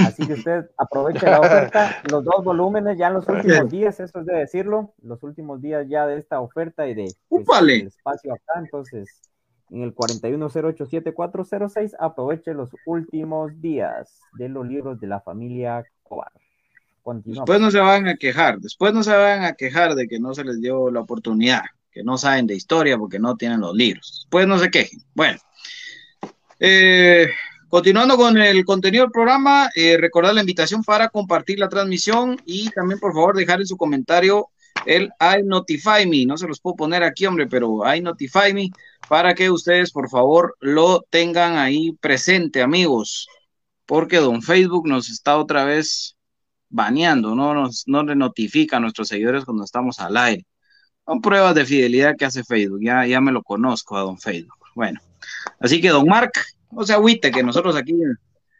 [0.00, 4.20] Así que usted aproveche la oferta, los dos volúmenes ya en los últimos días, eso
[4.20, 8.32] es de decirlo, los últimos días ya de esta oferta y de pues, el espacio
[8.32, 9.20] acá, entonces
[9.70, 16.32] en el 41087406 aproveche los últimos días de los libros de la familia Cobar.
[17.24, 20.34] Después no se van a quejar, después no se van a quejar de que no
[20.34, 24.20] se les dio la oportunidad, que no saben de historia porque no tienen los libros.
[24.22, 25.00] Después no se quejen.
[25.14, 25.38] Bueno,
[26.60, 27.28] eh,
[27.74, 32.70] Continuando con el contenido del programa, eh, recordar la invitación para compartir la transmisión y
[32.70, 34.46] también por favor dejar en su comentario
[34.86, 36.24] el I Notify Me.
[36.24, 38.70] No se los puedo poner aquí, hombre, pero I Notify Me
[39.08, 43.26] para que ustedes por favor lo tengan ahí presente, amigos,
[43.86, 46.14] porque don Facebook nos está otra vez
[46.74, 50.44] baneando, no nos no le notifica a nuestros seguidores cuando estamos al aire.
[51.06, 54.58] Son pruebas de fidelidad que hace Facebook, ya, ya me lo conozco a don Facebook.
[54.74, 55.00] Bueno,
[55.60, 56.32] así que don Mark,
[56.72, 57.94] no se agüite, que nosotros aquí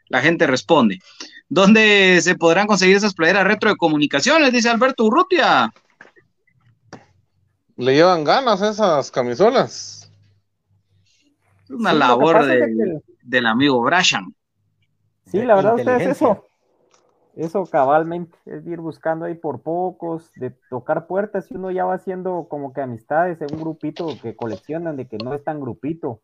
[0.08, 1.00] la gente responde.
[1.48, 4.52] ¿Dónde se podrán conseguir esas playeras retro de comunicaciones?
[4.52, 5.72] Dice Alberto Urrutia.
[7.76, 10.08] Le llevan ganas esas camisolas.
[11.64, 12.46] Es una labor
[13.22, 14.32] del amigo Brasham.
[15.26, 16.46] Sí, la verdad usted es eso.
[17.36, 21.94] Eso cabalmente, es ir buscando ahí por pocos, de tocar puertas y uno ya va
[21.94, 26.20] haciendo como que amistades en un grupito que coleccionan, de que no es tan grupito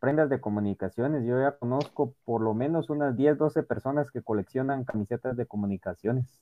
[0.00, 1.24] prendas de comunicaciones.
[1.24, 6.40] Yo ya conozco por lo menos unas 10, 12 personas que coleccionan camisetas de comunicaciones.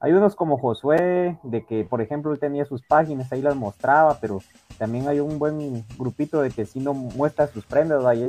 [0.00, 4.18] Hay unos como Josué, de que, por ejemplo, él tenía sus páginas, ahí las mostraba,
[4.20, 4.38] pero
[4.76, 8.28] también hay un buen grupito de que si no muestra sus prendas, ahí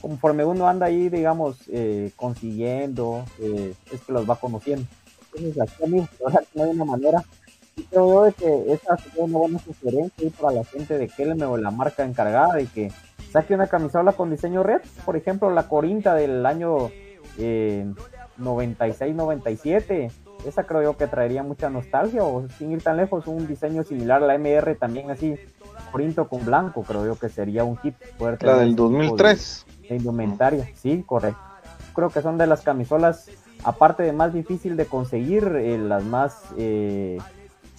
[0.00, 4.86] conforme uno anda ahí, digamos, eh, consiguiendo, eh, es que los va conociendo.
[5.34, 6.06] Entonces, aquí a mí,
[6.54, 7.24] no hay una manera.
[7.76, 11.56] Y creo de que esa sería una buena sugerencia para la gente de Kelme o
[11.56, 12.90] la marca encargada de que
[13.30, 16.90] saque una camisola con diseño red, por ejemplo, la Corinta del año
[17.38, 19.84] 96-97.
[19.90, 20.10] Eh,
[20.46, 24.22] Esa creo yo que traería mucha nostalgia, o sin ir tan lejos, un diseño similar
[24.22, 25.36] a la MR también así,
[25.92, 28.46] Corinto con blanco, creo yo que sería un hit fuerte.
[28.46, 29.66] La del 2003.
[29.66, 31.40] De, indumentaria, sí, correcto.
[31.94, 33.28] Creo que son de las camisolas,
[33.64, 37.18] aparte de más difícil de conseguir, eh, las más eh,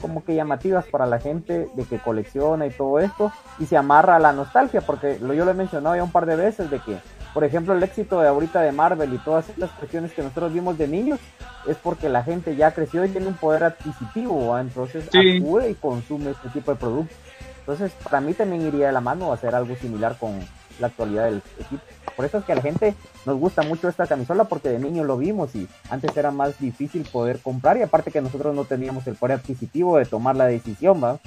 [0.01, 4.15] como que llamativas para la gente de que colecciona y todo esto y se amarra
[4.15, 6.79] a la nostalgia porque lo yo lo he mencionado ya un par de veces de
[6.79, 6.97] que
[7.33, 10.77] por ejemplo el éxito de ahorita de Marvel y todas estas cuestiones que nosotros vimos
[10.77, 11.19] de niños
[11.67, 16.31] es porque la gente ya creció y tiene un poder adquisitivo entonces acude y consume
[16.31, 17.17] este tipo de productos.
[17.59, 20.39] Entonces para mí también iría de la mano hacer algo similar con
[20.79, 21.81] la actualidad del equipo
[22.19, 25.05] por eso es que a la gente nos gusta mucho esta camisola porque de niño
[25.05, 29.07] lo vimos y antes era más difícil poder comprar y aparte que nosotros no teníamos
[29.07, 31.17] el poder adquisitivo de tomar la decisión, ¿va?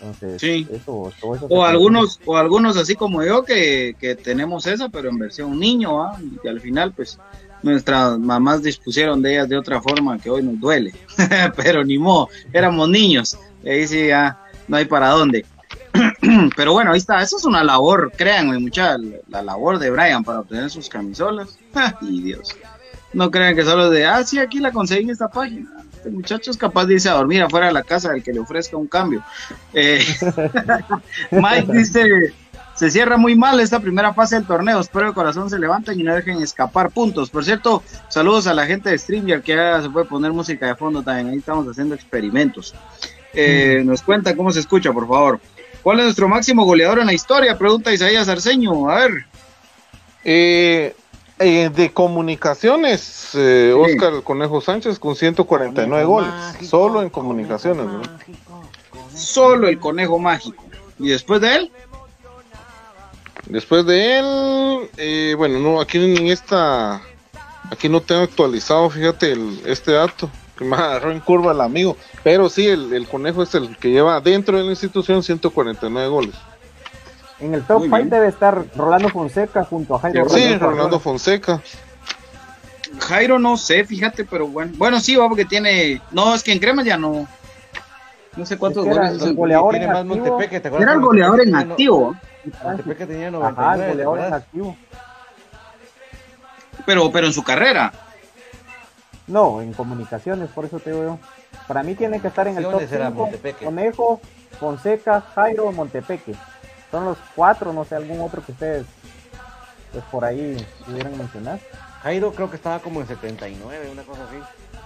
[0.00, 3.94] Entonces, eso, todo eso o algunos, o algunos así como yo que,
[4.24, 6.18] tenemos esa, pero en versión niño, ¿va?
[6.42, 7.18] y al final, pues,
[7.62, 10.94] nuestras mamás dispusieron de ellas de otra forma que hoy nos duele,
[11.56, 15.44] pero ni modo, éramos niños, y ahí sí ya no hay para dónde.
[16.56, 17.22] Pero bueno, ahí está.
[17.22, 18.96] Eso es una labor, créanme, mucha
[19.28, 21.58] la, labor de Brian para obtener sus camisolas.
[22.02, 22.56] y Dios.
[23.12, 25.70] No crean que solo de, ah, sí, aquí la conseguí en esta página.
[25.94, 28.40] Este muchacho es capaz de irse a dormir afuera de la casa del que le
[28.40, 29.24] ofrezca un cambio.
[29.72, 30.04] Eh,
[31.30, 32.34] Mike dice,
[32.74, 34.78] se cierra muy mal esta primera fase del torneo.
[34.78, 37.30] Espero que corazón se levanten y no dejen escapar puntos.
[37.30, 40.76] Por cierto, saludos a la gente de StreamYard que ya se puede poner música de
[40.76, 41.30] fondo también.
[41.30, 42.74] Ahí estamos haciendo experimentos.
[43.34, 45.40] Eh, nos cuenta cómo se escucha, por favor.
[45.88, 47.56] ¿Cuál es nuestro máximo goleador en la historia?
[47.56, 48.90] Pregunta Isaías Arceño.
[48.90, 49.24] A ver.
[50.22, 50.94] Eh,
[51.38, 56.30] eh, de comunicaciones, eh, Oscar Conejo Sánchez con 149 goles.
[56.68, 57.86] solo en comunicaciones.
[59.14, 60.62] Solo el Conejo Mágico.
[60.98, 61.72] ¿Y después de él?
[63.46, 67.00] Después de él, bueno, no, aquí en esta,
[67.70, 69.34] aquí no tengo actualizado, fíjate
[69.64, 70.28] este dato
[70.58, 71.96] que me agarró en curva el amigo.
[72.24, 76.34] Pero sí, el, conejo es el que lleva dentro de la institución 149 goles.
[77.38, 80.28] En el top 5 debe estar Rolando Fonseca junto a Jairo.
[80.28, 81.62] Sí, Rolando Fonseca.
[82.98, 84.72] Jairo no sé, fíjate, pero bueno.
[84.76, 86.02] Bueno, sí, va porque tiene.
[86.10, 87.28] No, es que en Crema ya no.
[88.36, 89.22] No sé cuántos goles.
[89.22, 90.40] El goleador en activo.
[90.80, 92.16] Era el goleador en activo.
[92.64, 93.62] Montepeque tenía 99.
[93.62, 94.76] Ajá, el goleador en activo.
[96.86, 97.92] Pero, pero en su carrera.
[99.28, 101.18] No, en comunicaciones, por eso te digo yo.
[101.66, 103.30] Para mí tiene que estar en el top 5,
[103.64, 104.20] Conejo,
[104.58, 106.34] Fonseca, Jairo, Montepeque.
[106.90, 108.86] Son los cuatro, no sé, algún otro que ustedes
[109.92, 110.56] pues por ahí
[110.86, 111.60] pudieran mencionar.
[112.02, 114.36] Jairo creo que estaba como en 79, una cosa así.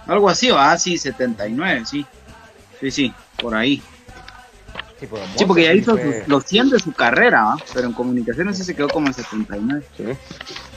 [0.07, 2.05] Algo así, ah, sí, 79, sí.
[2.79, 3.81] Sí, sí, por ahí.
[5.35, 8.87] Sí, porque ya hizo los 100 de su carrera, pero en comunicaciones sí se quedó
[8.87, 9.85] como en 79.
[9.97, 10.05] Sí.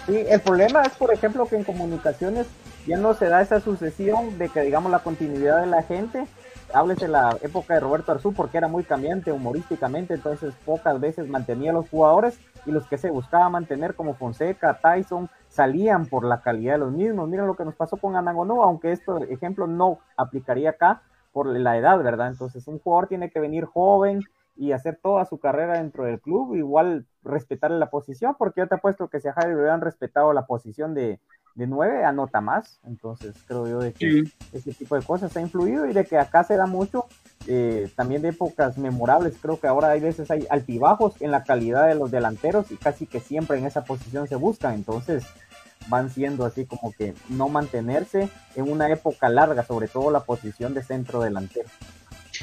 [0.07, 2.47] sí, el problema es, por ejemplo, que en comunicaciones
[2.87, 6.27] ya no se da esa sucesión de que, digamos, la continuidad de la gente.
[6.73, 11.71] Háblese la época de Roberto Arzú, porque era muy cambiante humorísticamente, entonces pocas veces mantenía
[11.71, 16.43] a los jugadores y los que se buscaba mantener, como Fonseca, Tyson, salían por la
[16.43, 17.29] calidad de los mismos.
[17.29, 21.77] Miren lo que nos pasó con Anangonó, aunque este ejemplo no aplicaría acá, por la
[21.77, 22.29] edad, ¿verdad?
[22.29, 24.23] Entonces un jugador tiene que venir joven
[24.57, 28.77] y hacer toda su carrera dentro del club, igual respetarle la posición, porque yo te
[28.77, 31.21] apuesto que si a Javi le hubieran respetado la posición de,
[31.57, 32.79] de 9, anota más.
[32.87, 36.45] Entonces creo yo de que ese tipo de cosas ha influido y de que acá
[36.45, 37.07] se da mucho
[37.49, 39.35] eh, también de épocas memorables.
[39.41, 43.07] Creo que ahora hay veces hay altibajos en la calidad de los delanteros y casi
[43.07, 44.75] que siempre en esa posición se buscan.
[44.75, 45.25] Entonces
[45.89, 50.75] van siendo así como que no mantenerse en una época larga, sobre todo la posición
[50.75, 51.69] de centro delantero.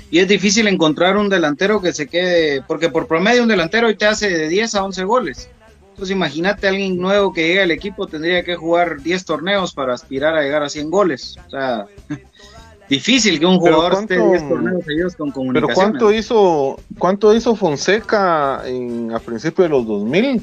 [0.09, 3.95] Y es difícil encontrar un delantero que se quede, porque por promedio un delantero hoy
[3.95, 5.49] te hace de 10 a 11 goles.
[5.94, 10.36] Entonces imagínate alguien nuevo que llegue al equipo, tendría que jugar 10 torneos para aspirar
[10.36, 11.38] a llegar a 100 goles.
[11.46, 11.86] O sea,
[12.89, 15.76] difícil que un jugador esté 10 torneos seguidos con comunicaciones.
[15.76, 20.41] Pero ¿cuánto hizo, cuánto hizo Fonseca en, a principios de los 2000?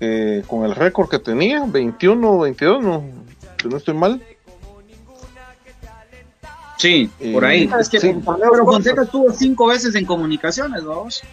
[0.00, 3.02] Eh, con el récord que tenía, 21 o 22, no,
[3.68, 4.22] no estoy mal.
[6.76, 7.68] Sí, por ahí.
[7.80, 11.24] es que, pero Fonseca estuvo cinco veces en comunicaciones, vamos.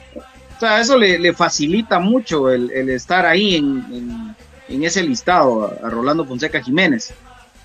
[0.56, 4.36] O sea, eso le, facilita mucho el, estar ahí en,
[4.68, 7.14] ese listado a, Rolando Fonseca Jiménez.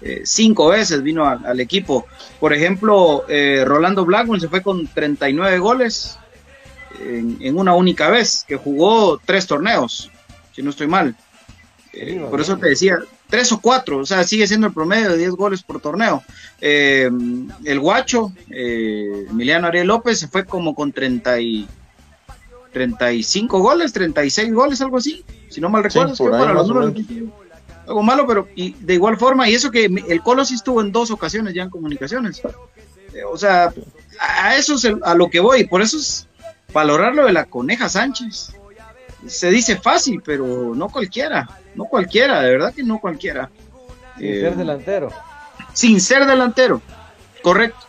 [0.02, 2.06] Eh, cinco veces vino al equipo.
[2.38, 6.18] Por ejemplo, eh, Rolando Blackburn se fue con 39 goles
[7.00, 10.10] en, en, una única vez, que jugó tres torneos
[10.54, 11.16] si no estoy mal.
[11.92, 15.18] Eh, por eso te decía, tres o cuatro, o sea, sigue siendo el promedio de
[15.18, 16.22] 10 goles por torneo.
[16.60, 17.10] Eh,
[17.64, 21.68] el guacho, eh, Emiliano Ariel López, se fue como con 30 y,
[22.72, 26.14] 35 goles, 36 goles, algo así, si no mal recuerdo.
[27.86, 30.92] algo malo, pero y de igual forma, y eso que el Colo sí estuvo en
[30.92, 32.40] dos ocasiones ya en comunicaciones.
[33.30, 33.72] o sea,
[34.18, 36.28] a, eso es a lo que voy, por eso es
[36.72, 38.54] valorar lo de la Coneja Sánchez
[39.26, 43.50] se dice fácil, pero no cualquiera, no cualquiera, de verdad que no cualquiera.
[44.16, 45.12] Sin ser eh, delantero.
[45.72, 46.80] Sin ser delantero,
[47.42, 47.86] correcto.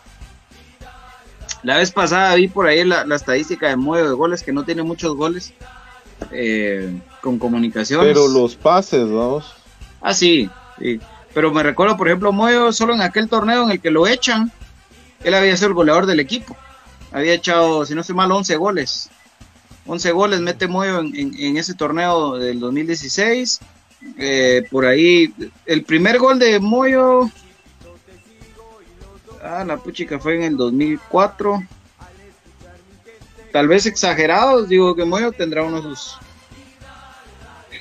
[1.62, 4.82] La vez pasada vi por ahí la, estadística de Muevo de goles, que no tiene
[4.82, 5.52] muchos goles
[6.32, 8.06] eh, con comunicaciones.
[8.06, 9.52] Pero los pases, vamos.
[10.00, 11.00] Ah, sí, sí.
[11.34, 14.52] Pero me recuerdo, por ejemplo, Muevo solo en aquel torneo en el que lo echan,
[15.22, 16.56] él había sido el goleador del equipo.
[17.12, 19.10] Había echado, si no estoy mal, 11 goles
[19.86, 23.60] 11 goles mete Moyo en, ese torneo del 2016.
[24.18, 25.32] Eh, por ahí,
[25.66, 27.30] el primer gol de Moyo.
[29.42, 31.62] Ah, la puchica fue en el 2004.
[33.52, 36.18] Tal vez exagerados, digo que Moyo tendrá unos.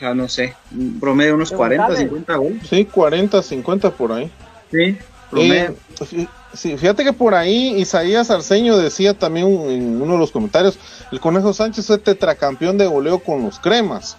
[0.01, 2.68] Ya no sé, un promedio unos 40, 50 goles.
[2.68, 4.32] Sí, 40, 50 por ahí.
[4.72, 4.97] Sí,
[5.30, 5.76] promedio.
[6.12, 10.78] Eh, Sí, fíjate que por ahí Isaías Arceño decía también en uno de los comentarios,
[11.12, 14.18] el Conejo Sánchez fue tetracampeón de goleo con los cremas.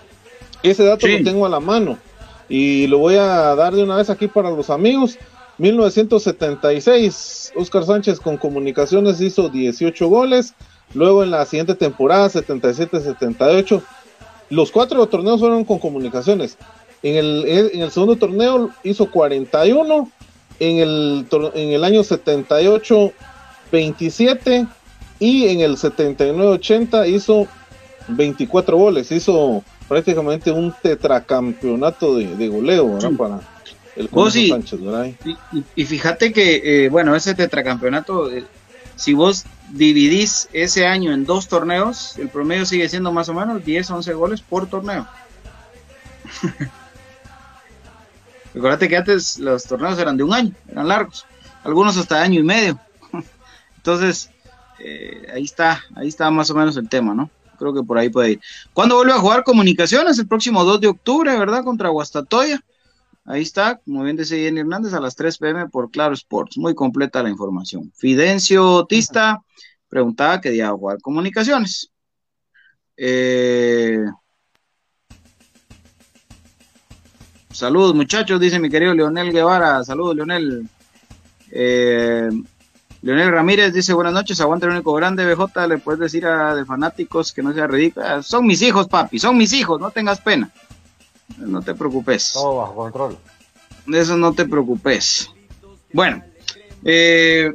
[0.63, 1.99] Ese dato lo tengo a la mano
[2.49, 5.19] y lo voy a dar de una vez aquí para los amigos.
[5.63, 10.55] 1976, Oscar Sánchez con comunicaciones hizo 18 goles.
[10.93, 13.81] Luego en la siguiente temporada, 77-78,
[14.51, 16.59] los cuatro torneos fueron con comunicaciones.
[17.05, 20.11] En el, en el segundo torneo hizo 41
[20.59, 23.13] en el, en el año 78
[23.71, 24.67] 27
[25.19, 27.47] y en el 79-80 hizo
[28.09, 33.41] 24 goles, hizo prácticamente un tetracampeonato de, goleo para
[33.97, 34.09] el
[34.49, 34.81] Sánchez,
[35.77, 38.45] Y, fíjate que, eh, bueno, ese tetracampeonato, eh,
[38.97, 43.65] si vos dividís ese año en dos torneos, el promedio sigue siendo más o menos
[43.65, 45.07] 10, 11 goles por torneo.
[48.55, 51.27] Recuerda que antes los torneos eran de un año, eran largos,
[51.65, 52.79] algunos hasta año y medio.
[53.77, 54.31] Entonces,
[54.79, 57.31] eh, ahí está, ahí está más o menos el tema, ¿no?
[57.59, 58.41] Creo que por ahí puede ir.
[58.73, 60.19] ¿Cuándo vuelve a jugar comunicaciones?
[60.19, 61.63] El próximo 2 de octubre, ¿verdad?
[61.63, 62.63] Contra Guastatoya.
[63.25, 66.59] Ahí está, como bien decía Jenny Hernández, a las 3 pm por Claro Sports.
[66.59, 67.93] Muy completa la información.
[67.95, 69.43] Fidencio Tista
[69.89, 71.91] preguntaba qué día jugar comunicaciones.
[72.97, 74.05] Eh,
[77.53, 79.85] Saludos muchachos, dice mi querido Leonel Guevara.
[79.85, 80.69] Saludos Leonel.
[81.51, 82.31] Eh,
[83.03, 86.65] Leonel Ramírez dice buenas noches, aguanta el único grande BJ, le puedes decir a de
[86.65, 88.23] fanáticos que no sea ridículo.
[88.23, 90.51] Son mis hijos, papi, son mis hijos, no tengas pena.
[91.39, 92.33] No te preocupes.
[92.33, 93.19] Todo bajo control.
[93.87, 95.31] De eso no te preocupes.
[95.93, 96.23] Bueno,
[96.85, 97.53] eh,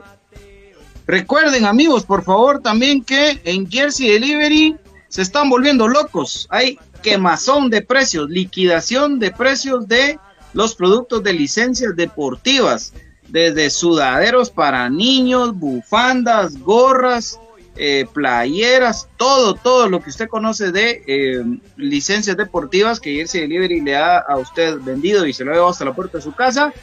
[1.06, 4.76] recuerden amigos, por favor, también que en Jersey Delivery
[5.08, 6.48] se están volviendo locos.
[6.50, 10.20] Hay quemazón de precios, liquidación de precios de
[10.54, 12.94] los productos de licencias deportivas,
[13.28, 17.40] desde sudaderos para niños, bufandas, gorras,
[17.80, 21.44] eh, playeras, todo, todo lo que usted conoce de eh,
[21.76, 25.72] licencias deportivas que Jersey Delivery le ha a usted vendido y se lo ha llevado
[25.72, 26.74] hasta la puerta de su casa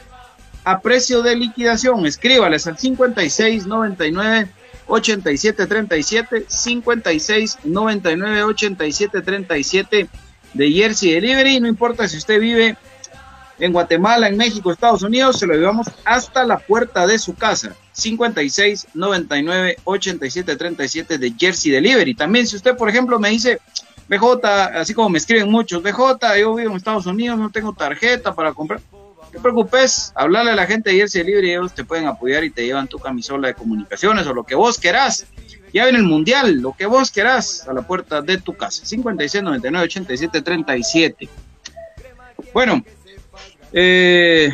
[0.63, 2.05] a precio de liquidación.
[2.05, 4.49] Escríbales al 5699
[4.87, 10.09] 8737 5699 8737
[10.53, 11.59] de Jersey Delivery.
[11.59, 12.77] No importa si usted vive
[13.59, 17.75] en Guatemala, en México, Estados Unidos, se lo llevamos hasta la puerta de su casa.
[17.93, 22.13] 56 99 87 37 de Jersey Delivery.
[22.15, 23.59] También, si usted, por ejemplo, me dice,
[24.09, 24.45] BJ,
[24.79, 28.53] así como me escriben muchos, BJ, yo vivo en Estados Unidos, no tengo tarjeta para
[28.53, 28.81] comprar.
[28.91, 32.51] No te preocupes, hablarle a la gente de Jersey Delivery, ellos te pueden apoyar y
[32.51, 35.25] te llevan tu camisola de comunicaciones o lo que vos querás.
[35.73, 38.85] Ya en el mundial, lo que vos querás, a la puerta de tu casa.
[38.85, 41.29] 56 99 87 37.
[42.53, 42.81] Bueno,
[43.73, 44.53] eh,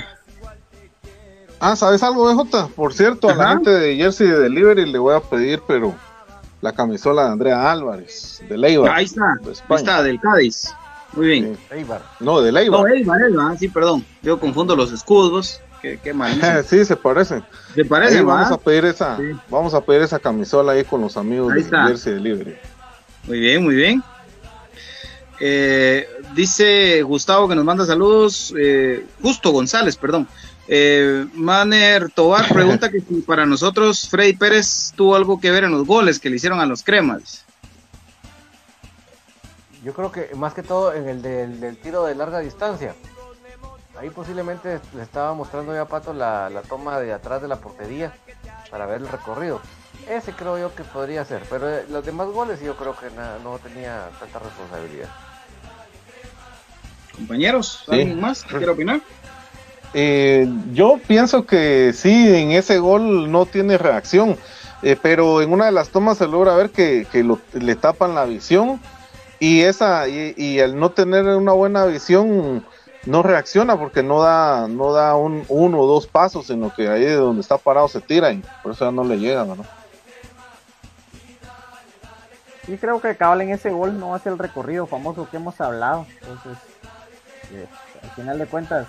[1.64, 2.70] Ah, ¿sabes algo, BJ?
[2.76, 5.94] Por cierto, a la gente de Jersey de Delivery le voy a pedir, pero
[6.60, 8.96] la camisola de Andrea Álvarez, de Leiva.
[8.96, 10.74] Ahí está, ahí está, del Cádiz.
[11.14, 11.58] Muy bien.
[12.20, 12.80] No, de Leiva.
[12.80, 14.04] No, Eibar, Eibar, sí, perdón.
[14.24, 15.62] Yo confundo los escudos.
[15.84, 16.34] Qué, qué mal.
[16.66, 17.44] sí, se parecen.
[17.76, 21.54] Se parecen, vamos a pedir esa, vamos a pedir esa camisola ahí con los amigos
[21.54, 22.56] de Jersey Delivery.
[23.28, 24.04] Muy bien, muy bien.
[25.44, 28.54] Eh, dice Gustavo que nos manda saludos.
[28.56, 30.28] Eh, Justo González, perdón.
[30.68, 35.72] Eh, Maner Tobar pregunta que si para nosotros Freddy Pérez tuvo algo que ver en
[35.72, 37.44] los goles que le hicieron a los cremas.
[39.84, 42.94] Yo creo que más que todo en el del, tiro de larga distancia.
[44.00, 48.14] Ahí posiblemente le estaba mostrando ya a Pato la, toma de atrás de la portería
[48.70, 49.60] para ver el recorrido.
[50.08, 53.08] Ese creo yo que podría ser, pero eh, los demás goles yo creo que
[53.44, 55.10] no tenía tanta responsabilidad.
[57.16, 59.02] Compañeros, ¿alguien más quiere opinar?
[59.94, 64.38] Eh, yo pienso que sí, en ese gol no tiene reacción,
[64.82, 67.06] eh, pero en una de las tomas se logra ver que,
[67.54, 68.80] le tapan la visión
[69.40, 72.66] y esa y, al no tener una buena visión
[73.06, 77.04] no reacciona porque no da no da un uno o dos pasos, sino que ahí
[77.06, 79.66] donde está parado se tira y por eso ya no le llega, ¿no?
[82.66, 86.06] Sí, creo que cabal en ese gol no hace el recorrido famoso que hemos hablado,
[86.22, 86.71] entonces
[88.02, 88.88] al final de cuentas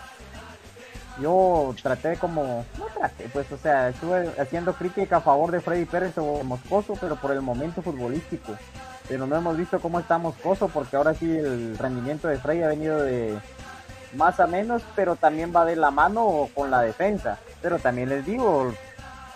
[1.20, 5.84] yo traté como, no traté, pues, o sea, estuve haciendo crítica a favor de Freddy
[5.84, 8.54] Pérez o Moscoso, pero por el momento futbolístico.
[9.08, 12.68] Pero no hemos visto cómo está Moscoso, porque ahora sí el rendimiento de Freddy ha
[12.68, 13.38] venido de
[14.14, 17.38] más a menos, pero también va de la mano con la defensa.
[17.60, 18.72] Pero también les digo,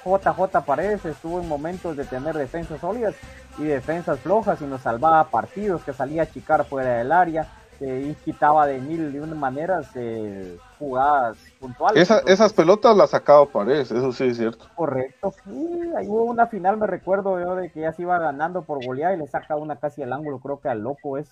[0.05, 3.15] JJ Paredes estuvo en momentos de tener defensas sólidas
[3.59, 7.47] y defensas flojas y nos salvaba partidos, que salía a chicar fuera del área
[7.81, 12.11] y quitaba de mil de una maneras eh, jugadas puntuales.
[12.27, 14.67] esas pelotas las sacaba Paredes, eso sí es cierto.
[14.75, 18.63] Correcto, sí, ahí hubo una final, me recuerdo yo, de que ya se iba ganando
[18.63, 21.31] por goleada y le saca una casi al ángulo, creo que al loco es.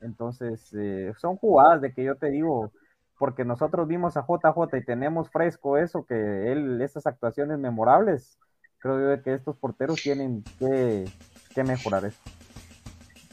[0.00, 2.72] Entonces, eh, son jugadas de que yo te digo,
[3.18, 8.38] porque nosotros vimos a JJ y tenemos fresco eso, que él, esas actuaciones memorables,
[8.78, 11.04] creo yo que estos porteros tienen que,
[11.54, 12.20] que mejorar eso.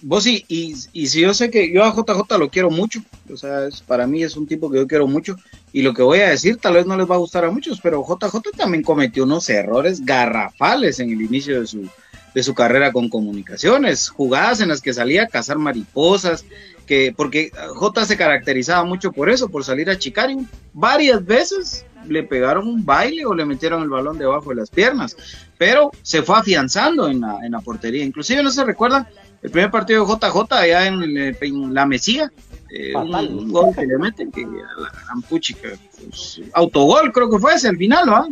[0.04, 3.70] Vos y, y, si yo sé que yo a JJ lo quiero mucho, o sea,
[3.86, 5.36] para mí es un tipo que yo quiero mucho,
[5.74, 7.80] y lo que voy a decir tal vez no les va a gustar a muchos,
[7.82, 11.88] pero JJ también cometió unos errores garrafales en el inicio de su,
[12.34, 16.46] de su carrera con comunicaciones, jugadas en las que salía a cazar mariposas,
[16.88, 20.38] que porque J se caracterizaba mucho por eso, por salir a chicar, y
[20.74, 25.16] varias veces le pegaron un baile o le metieron el balón debajo de las piernas,
[25.58, 29.08] pero se fue afianzando en la, en la portería, inclusive no se recuerdan
[29.42, 32.32] el primer partido de JJ allá en, la Mesía,
[32.70, 37.78] eh, un, gol que le meten, que la pues, autogol creo que fue ese al
[37.78, 38.28] final, ¿no?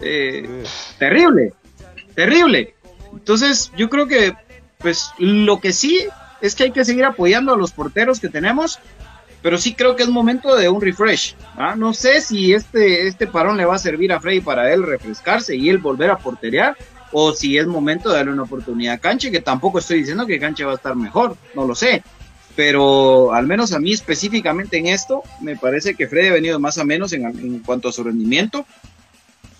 [0.00, 0.64] Eh,
[0.98, 1.54] terrible,
[2.14, 2.74] terrible.
[3.12, 4.34] Entonces, yo creo que,
[4.78, 6.06] pues, lo que sí
[6.40, 8.78] es que hay que seguir apoyando a los porteros que tenemos,
[9.42, 11.34] pero sí creo que es momento de un refresh.
[11.56, 11.74] ¿ah?
[11.76, 15.56] No sé si este, este parón le va a servir a Freddy para él refrescarse
[15.56, 16.76] y él volver a porterear,
[17.12, 20.38] o si es momento de darle una oportunidad a Canche, que tampoco estoy diciendo que
[20.38, 22.02] Canche va a estar mejor, no lo sé.
[22.56, 26.76] pero al menos a mí específicamente en esto, me parece que Freddy ha venido más
[26.78, 28.66] o menos en, en cuanto a su rendimiento,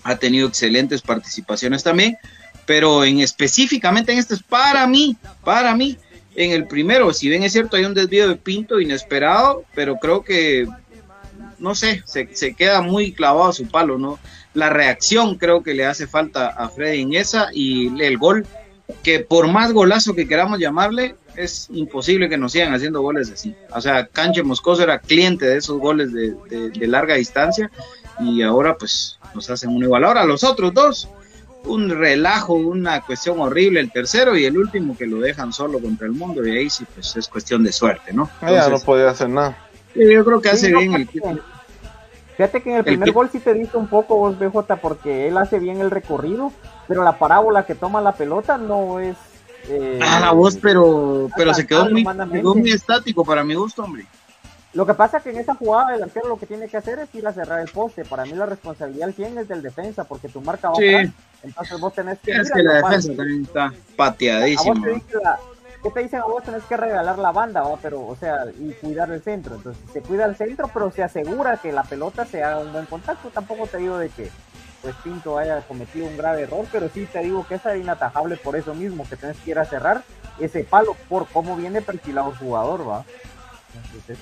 [0.02, 2.16] ha tenido excelentes participaciones también,
[2.66, 5.96] pero en específicamente en este es para mí, para mí,
[6.34, 10.24] en el primero, si bien es cierto hay un desvío de Pinto inesperado, pero creo
[10.24, 10.66] que,
[11.58, 14.18] no sé, se, se queda muy clavado a su palo, ¿no?
[14.54, 18.46] La reacción creo que le hace falta a Freddy en esa y el gol,
[19.02, 23.54] que por más golazo que queramos llamarle, es imposible que nos sigan haciendo goles así.
[23.72, 27.70] O sea, Canche Moscoso era cliente de esos goles de, de, larga distancia
[28.20, 30.04] y ahora pues nos hacen un igual.
[30.04, 31.08] Ahora los otros dos,
[31.64, 36.06] un relajo, una cuestión horrible el tercero y el último que lo dejan solo contra
[36.06, 38.28] el mundo y ahí sí pues es cuestión de suerte, ¿no?
[38.42, 39.56] ya no podía hacer nada.
[39.94, 41.08] Yo creo que hace bien el
[42.38, 45.36] Fíjate que en el primer gol sí te dice un poco vos, BJ, porque él
[45.38, 46.52] hace bien el recorrido,
[46.86, 49.16] pero la parábola que toma la pelota no es
[49.68, 54.06] eh, ah, la voz, pero, pero se quedó muy, muy, estático para mi gusto, hombre.
[54.72, 57.00] Lo que pasa es que en esa jugada el arquero lo que tiene que hacer
[57.00, 58.04] es ir a cerrar el poste.
[58.04, 60.94] Para mí la responsabilidad al 100 es del defensa, porque tu marca va sí.
[60.94, 61.12] atrás.
[61.42, 62.30] Entonces vos tenés que...
[62.30, 64.86] Es que la defensa también está pateadísima.
[64.86, 65.18] ¿Qué te
[66.02, 66.42] dicen a vos?
[66.42, 67.76] Tenés que regalar la banda, ¿va?
[67.80, 69.56] pero, o sea, y cuidar el centro.
[69.56, 72.86] Entonces se cuida el centro, pero se asegura que la pelota se haga un buen
[72.86, 73.30] contacto.
[73.30, 74.30] Tampoco te digo de que
[74.82, 78.56] pues Pinto haya cometido un grave error, pero sí te digo que es inatajable por
[78.56, 80.04] eso mismo, que tienes que ir a cerrar
[80.38, 83.04] ese palo por cómo viene perfilado el jugador, ¿va?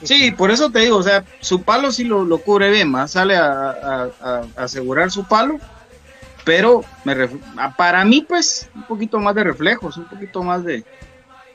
[0.02, 3.12] sí, por eso te digo, o sea, su palo sí lo, lo cubre bien, más
[3.12, 4.09] sale a,
[4.57, 5.59] asegurar su palo,
[6.44, 7.28] pero me
[7.76, 10.84] para mí, pues, un poquito más de reflejos, un poquito más de,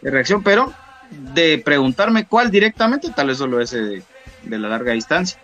[0.10, 0.74] reacción, pero
[1.12, 4.04] de preguntarme cuál directamente, tal vez solo ese
[4.44, 5.40] de la larga distancia.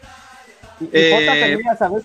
[0.79, 2.03] Y, eh, Jota ¿sabes?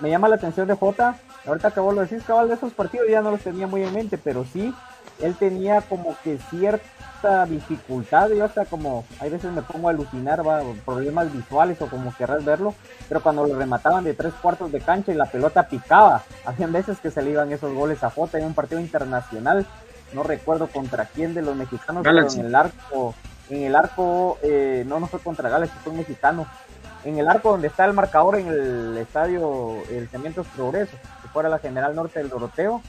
[0.00, 1.16] Me, llama la atención de Jota.
[1.46, 3.92] Ahorita que vos lo decís, cabal, de esos partidos ya no los tenía muy en
[3.92, 4.72] mente, pero sí,
[5.20, 8.30] él tenía como que cierta dificultad.
[8.30, 12.44] Yo hasta como, hay veces me pongo a alucinar, va, problemas visuales o como querrás
[12.44, 12.74] verlo,
[13.08, 16.98] pero cuando lo remataban de tres cuartos de cancha y la pelota picaba, habían veces
[16.98, 19.66] que se le iban esos goles a Jota en un partido internacional.
[20.12, 23.14] No recuerdo contra quién de los mexicanos, pero en el arco,
[23.48, 26.46] en el arco, eh, no, no fue contra Gales, fue un mexicano
[27.04, 31.48] en el arco donde está el marcador en el estadio El Cimientos Progreso, que fuera
[31.48, 32.82] la General Norte del Doroteo,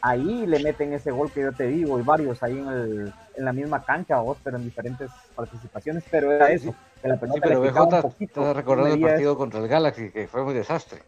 [0.00, 3.44] ahí le meten ese gol que yo te digo, y varios ahí en, el, en
[3.44, 7.40] la misma cancha, vos, pero en diferentes participaciones, pero era eso, que la pelota sí,
[7.42, 8.54] pero BJ, un poquito.
[8.54, 11.02] recordando el partido contra el Galaxy, que fue un desastre.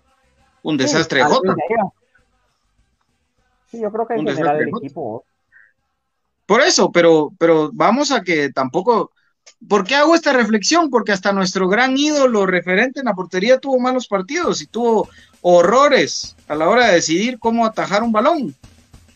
[0.63, 1.57] Un desastre, sí, J.
[3.71, 5.25] Sí, yo creo que en general el equipo.
[6.49, 9.13] Por eso, pero, pero vamos a que tampoco
[9.67, 10.89] ¿Por qué hago esta reflexión?
[10.89, 15.09] Porque hasta nuestro gran ídolo referente en la portería tuvo malos partidos y tuvo
[15.41, 18.55] horrores a la hora de decidir cómo atajar un balón.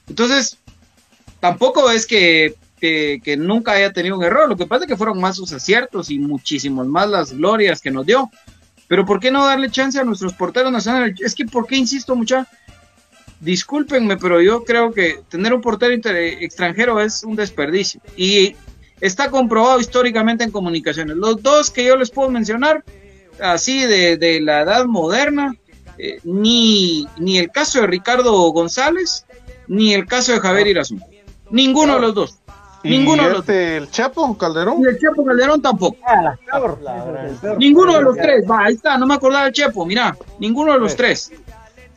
[0.09, 0.59] Entonces,
[1.39, 5.21] tampoco es que, que, nunca haya tenido un error, lo que pasa es que fueron
[5.21, 8.29] más sus aciertos y muchísimos más las glorias que nos dio.
[8.89, 11.21] Pero ¿por qué no darle chance a nuestros porteros nacionales?
[11.21, 12.49] Es que, ¿por qué insisto mucha?
[13.43, 18.01] Discúlpenme, pero yo creo que tener un portero extranjero es un desperdicio.
[18.17, 18.55] Y
[19.01, 21.17] está comprobado históricamente en comunicaciones.
[21.17, 22.85] Los dos que yo les puedo mencionar,
[23.41, 25.57] así de, la edad moderna,
[25.99, 29.27] eh, ni, ni el caso de Ricardo González,
[29.67, 31.01] ni el caso de Javier Irazú.
[31.51, 32.39] Ninguno de los dos.
[32.85, 34.83] Ninguno de los este, ¿El Chapo Calderón?
[34.83, 35.99] Y el Chapo Calderón tampoco.
[36.07, 36.37] Ah,
[37.59, 38.45] ninguno de los tres.
[38.49, 41.33] Va, ahí está, no me acordaba del Chapo, mira, ninguno de los tres.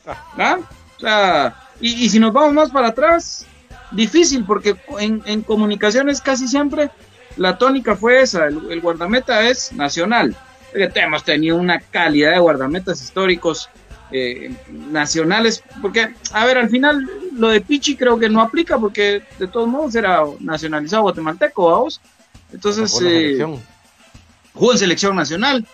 [0.07, 0.57] ¿Ah?
[0.97, 3.45] O sea, y, y si nos vamos más para atrás,
[3.91, 6.89] difícil porque en, comunicaciones casi siempre
[7.37, 10.35] la tónica fue esa, el, guardameta es nacional.
[10.73, 13.69] Hemos tenido una calidad de guardametas históricos
[14.11, 19.23] eh, nacionales, porque, a ver, al final lo de Pichi creo que no aplica porque
[19.39, 22.01] de todos modos era nacionalizado guatemalteco, vamos.
[22.51, 23.45] Entonces, eh,
[24.53, 25.65] jugó en selección nacional.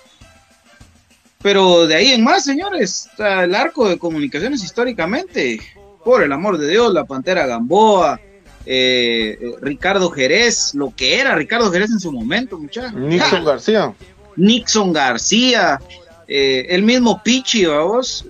[1.42, 5.60] Pero de ahí en más, señores, el arco de comunicaciones históricamente
[6.04, 8.20] por el amor de Dios, la Pantera Gamboa,
[8.66, 12.94] eh, eh, Ricardo Jerez, lo que era Ricardo Jerez en su momento, muchachos.
[12.94, 13.94] Nixon García.
[14.36, 15.80] Nixon García,
[16.28, 18.26] eh, el mismo Pichi, vamos.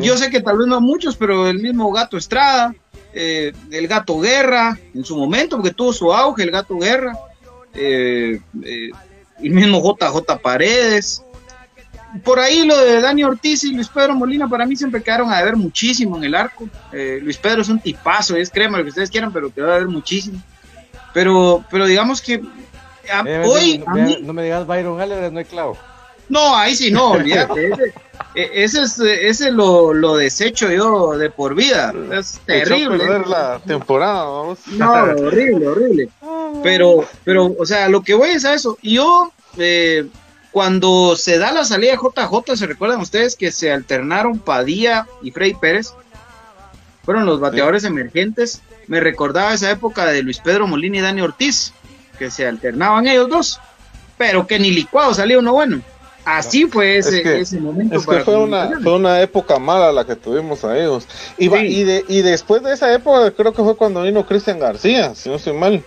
[0.00, 2.74] Yo sé que tal vez no muchos, pero el mismo Gato Estrada,
[3.12, 7.16] el Gato Guerra, en su momento, porque tuvo su auge, el Gato Guerra,
[7.74, 8.40] el
[9.40, 11.22] mismo JJ Paredes,
[12.22, 15.42] por ahí lo de Dani Ortiz y Luis Pedro Molina para mí siempre quedaron a
[15.42, 16.68] ver muchísimo en el arco.
[16.92, 19.78] Eh, Luis Pedro es un tipazo, es crema lo que ustedes quieran, pero quedó a
[19.78, 20.40] ver muchísimo.
[21.12, 22.42] Pero, pero digamos que
[23.44, 23.82] hoy.
[24.22, 25.76] No, me digas Byron Álvarez, no hay clavo.
[26.28, 27.70] No, ahí sí no, olvídate.
[28.34, 31.92] e, ese es ese lo, lo desecho yo de por vida.
[32.12, 32.98] Es terrible.
[32.98, 34.58] perder la temporada, vamos.
[34.68, 36.08] No, horrible, horrible.
[36.62, 38.78] Pero, pero, o sea, lo que voy es a eso.
[38.80, 40.06] Yo, eh,
[40.54, 45.32] cuando se da la salida de JJ, ¿se recuerdan ustedes que se alternaron Padilla y
[45.32, 45.92] Freddy Pérez?
[47.02, 48.62] Fueron los bateadores emergentes.
[48.86, 51.72] Me recordaba esa época de Luis Pedro Molina y Dani Ortiz,
[52.20, 53.60] que se alternaban ellos dos,
[54.16, 55.80] pero que ni licuado salió uno bueno.
[56.24, 57.96] Así fue ese, ese momento.
[57.96, 61.08] Es que fue una, fue una época mala la que tuvimos a ellos.
[61.36, 65.16] Y, y, de, y después de esa época, creo que fue cuando vino Cristian García,
[65.16, 65.82] si no estoy mal.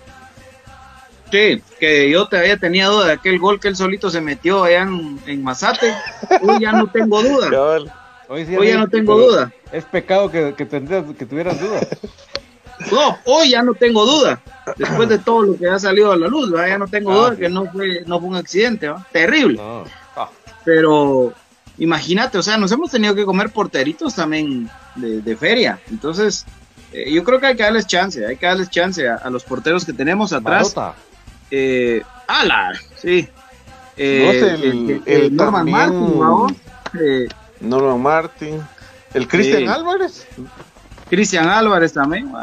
[1.31, 4.83] Sí, que yo todavía tenía duda de aquel gol que él solito se metió allá
[4.83, 5.93] en, en Mazate.
[6.41, 7.49] Hoy ya no tengo duda.
[8.29, 9.53] Hoy, ya no tengo duda.
[9.71, 11.79] Es pecado que, que, tendrías, que tuvieras duda.
[12.91, 14.39] No, hoy ya no tengo duda.
[14.77, 17.49] Después de todo lo que ha salido a la luz, ya no tengo duda que
[17.49, 18.93] no fue, no fue un accidente.
[19.11, 19.59] Terrible.
[20.15, 20.29] Ah.
[20.63, 21.33] Pero
[21.77, 25.79] imagínate, o sea, nos hemos tenido que comer porteritos también de, feria.
[25.89, 26.45] Entonces,
[26.93, 29.85] eh, yo creo que hay que darles chance, hay que darles chance a, los porteros
[29.85, 30.75] que tenemos atrás.
[31.51, 33.27] Eh, ala, sí.
[33.95, 36.47] Eh, el, Norman Martin, ¿no?
[36.99, 37.27] Eh,
[37.61, 38.61] Norman Martin.
[39.13, 40.27] El Cristian Álvarez.
[41.09, 42.33] Cristian Álvarez también,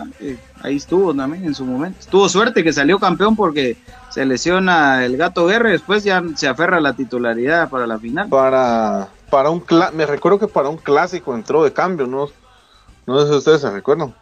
[0.62, 1.98] ahí estuvo también en su momento.
[2.10, 3.76] Tuvo suerte que salió campeón porque
[4.08, 7.98] se lesiona el Gato Guerra y después ya se aferra a la titularidad para la
[7.98, 8.28] final.
[8.30, 12.28] Para, para un me recuerdo que para un clásico entró de cambio, ¿no?
[13.06, 14.14] No sé si ustedes se recuerdan.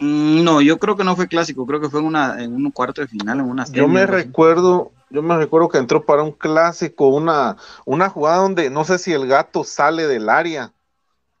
[0.00, 2.70] Mm, no, yo creo que no fue clásico, creo que fue en, una, en un
[2.70, 6.32] cuarto de final, en una Yo me recuerdo, yo me recuerdo que entró para un
[6.32, 10.72] clásico, una, una jugada donde no sé si el gato sale del área,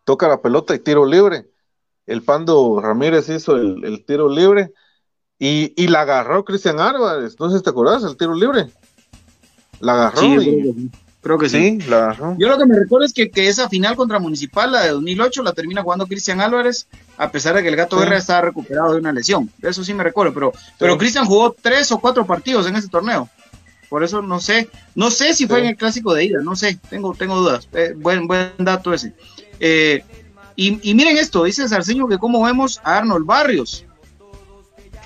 [0.04, 1.46] toca la pelota y tiro libre
[2.06, 4.72] el Pando Ramírez hizo el, tiro libre
[5.38, 7.36] y, y, la agarró Cristian Álvarez.
[7.40, 8.68] No sé si te acuerdas, el tiro libre.
[9.80, 10.20] La agarró.
[10.20, 10.90] Sí,
[11.24, 11.78] creo que sí.
[11.88, 12.16] la.
[12.38, 15.52] Yo lo que me recuerdo es que, esa final contra Municipal, la de 2008, la
[15.52, 16.86] termina jugando Cristian Álvarez,
[17.18, 19.50] a pesar de que el Gato Guerra estaba recuperado de una lesión.
[19.62, 23.28] Eso sí me recuerdo, pero, pero Cristian jugó tres o cuatro partidos en ese torneo.
[23.88, 26.78] Por eso no sé, no sé si fue en el clásico de ida, no sé,
[26.88, 27.68] tengo, tengo dudas.
[27.72, 29.14] Eh, buen, buen dato ese.
[29.60, 30.04] Eh,
[30.56, 33.84] y, miren esto, dice Sarceño que cómo vemos a Arnold Barrios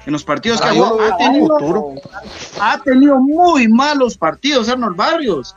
[0.09, 0.99] en los partidos que ha jugado.
[2.61, 5.55] Ha tenido, muy malos partidos Arnold Barrios.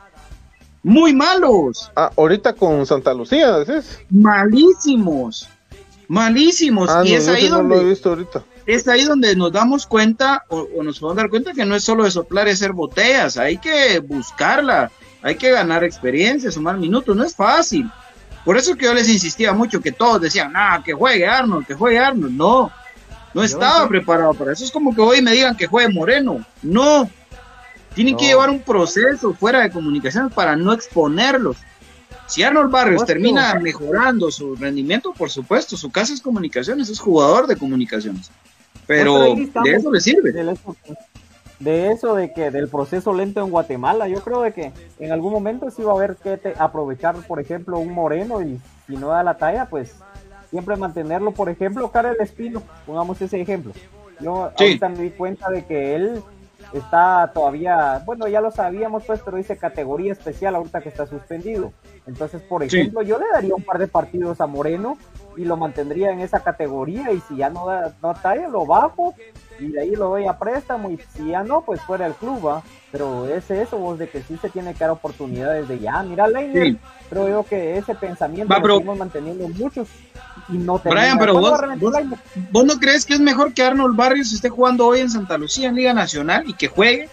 [0.82, 1.90] Muy malos.
[1.94, 4.00] Ah, ahorita con Santa Lucía, ¿decís?
[4.10, 5.48] Malísimos.
[6.08, 6.90] Malísimos.
[6.90, 7.76] Ah, y es ahí donde.
[7.76, 8.44] lo he visto ahorita.
[8.66, 11.84] Es ahí donde nos damos cuenta, o, o, nos podemos dar cuenta que no es
[11.84, 17.16] solo de soplar y hacer botellas, hay que buscarla, hay que ganar experiencia, sumar minutos,
[17.16, 17.90] no es fácil.
[18.44, 21.74] Por eso que yo les insistía mucho que todos decían, ah, que juegue Arnold, que
[21.74, 22.36] juegue Arnold.
[22.36, 22.72] No,
[23.34, 24.64] no estaba preparado para eso.
[24.64, 26.44] Es como que hoy me digan que juegue Moreno.
[26.62, 27.08] No,
[27.94, 31.56] tienen que llevar un proceso fuera de comunicación para no exponerlos.
[32.26, 37.46] Si Arnold Barrios termina mejorando su rendimiento, por supuesto, su casa es comunicaciones, es jugador
[37.46, 38.30] de comunicaciones.
[38.86, 40.32] Pero de eso le sirve
[41.62, 45.32] de eso de que del proceso lento en Guatemala, yo creo de que en algún
[45.32, 49.22] momento sí va a haber que aprovechar, por ejemplo, un moreno y si no da
[49.22, 49.94] la talla, pues
[50.50, 53.72] siempre mantenerlo, por ejemplo, Karel Espino, pongamos ese ejemplo.
[54.20, 56.22] Yo ahorita me di cuenta de que él
[56.72, 61.72] está todavía, bueno, ya lo sabíamos pues, pero dice categoría especial ahorita que está suspendido.
[62.06, 64.98] Entonces, por ejemplo, yo le daría un par de partidos a Moreno
[65.36, 69.14] y lo mantendría en esa categoría y si ya no da no talla, lo bajo
[69.58, 72.46] y de ahí lo doy a préstamo y si ya no, pues fuera del club,
[72.46, 72.62] ¿va?
[72.90, 76.26] Pero es eso, vos, de que sí se tiene que dar oportunidades de ya, mira,
[76.26, 76.76] Leiner,
[77.08, 79.88] creo yo que ese pensamiento lo seguimos manteniendo muchos
[80.48, 81.60] y no Brian, pero vos,
[82.50, 85.68] vos, no crees que es mejor que Arnold Barrios esté jugando hoy en Santa Lucía
[85.68, 87.08] en Liga Nacional y que juegue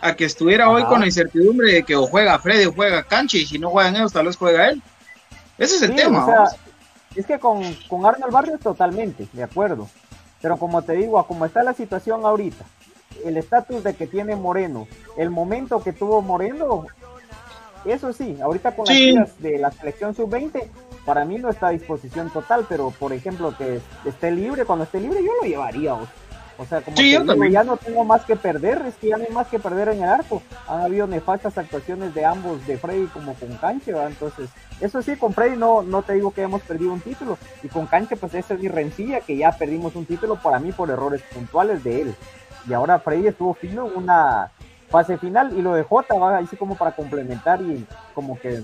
[0.00, 3.38] a que estuviera hoy con la incertidumbre de que o juega Freddy o juega Canche
[3.38, 4.82] y si no juegan ellos tal vez juega él?
[5.58, 6.48] Ese es el tema.
[7.14, 9.88] es que con, con Arnold Barrios totalmente, de acuerdo.
[10.40, 12.64] Pero como te digo, como está la situación ahorita,
[13.24, 14.86] el estatus de que tiene Moreno,
[15.16, 16.86] el momento que tuvo Moreno,
[17.84, 20.62] eso sí, ahorita con las de la selección sub-20,
[21.08, 25.00] para mí no está a disposición total, pero por ejemplo que esté libre, cuando esté
[25.00, 25.94] libre yo lo llevaría.
[25.94, 26.98] O sea, como
[27.46, 30.02] ya no tengo más que perder, es que ya no hay más que perder en
[30.02, 30.42] el arco.
[30.68, 34.50] Han habido nefastas actuaciones de ambos, de Freddy como con Canche, entonces,
[34.82, 37.86] eso sí, con Freddy no, no te digo que hemos perdido un título, y con
[37.86, 41.22] Canche pues esa es mi rencilla, que ya perdimos un título para mí por errores
[41.32, 42.14] puntuales de él.
[42.68, 44.50] Y ahora Freddy estuvo fino una
[44.90, 48.60] fase final, y lo de Jota va así como para complementar y como que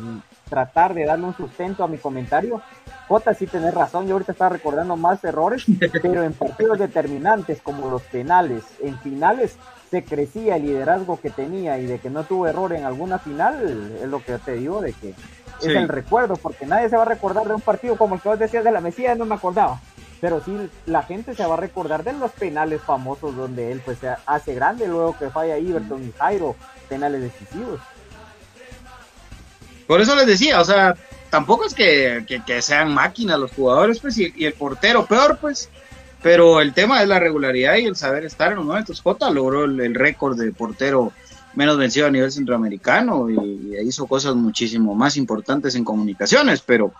[0.55, 2.63] tratar de darle un sustento a mi comentario.
[3.09, 5.65] Jota, sí tenés razón, yo ahorita estaba recordando más errores,
[6.03, 9.57] pero en partidos determinantes como los penales, en finales
[9.91, 13.97] se crecía el liderazgo que tenía y de que no tuvo error en alguna final,
[14.01, 17.07] es lo que te digo, de que es el recuerdo, porque nadie se va a
[17.07, 19.81] recordar de un partido como el que vos decías de la Mesía, no me acordaba.
[20.21, 23.99] Pero sí, la gente se va a recordar de los penales famosos donde él pues
[23.99, 26.55] se hace grande, luego que falla Iberton y Jairo,
[26.89, 27.81] penales decisivos.
[29.87, 30.97] Por eso les decía, o sea,
[31.31, 32.25] tampoco es que,
[32.61, 35.69] sean máquinas los jugadores, pues, y, el portero peor, pues.
[36.23, 39.03] Pero el tema es la regularidad y el saber estar en los momentos.
[39.03, 41.13] Jota logró el, récord de portero
[41.55, 46.93] menos vencido a nivel centroamericano y, hizo cosas muchísimo más importantes en comunicaciones, pero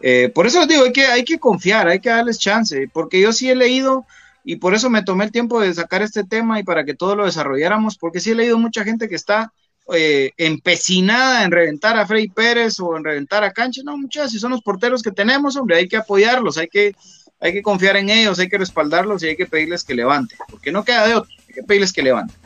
[0.00, 3.20] eh, por eso les digo, hay que, hay que confiar, hay que darles chance, porque
[3.20, 4.04] yo sí he leído
[4.44, 7.16] y por eso me tomé el tiempo de sacar este tema y para que todos
[7.16, 9.52] lo desarrolláramos, porque sí he leído mucha gente que está
[9.94, 13.82] eh, empecinada en reventar a Freddy Pérez o en reventar a Cancha.
[13.84, 16.94] No, muchachos, si son los porteros que tenemos, hombre, hay que apoyarlos, hay que,
[17.40, 20.72] hay que confiar en ellos, hay que respaldarlos y hay que pedirles que levanten, porque
[20.72, 22.36] no queda de otro, hay que pedirles que levanten.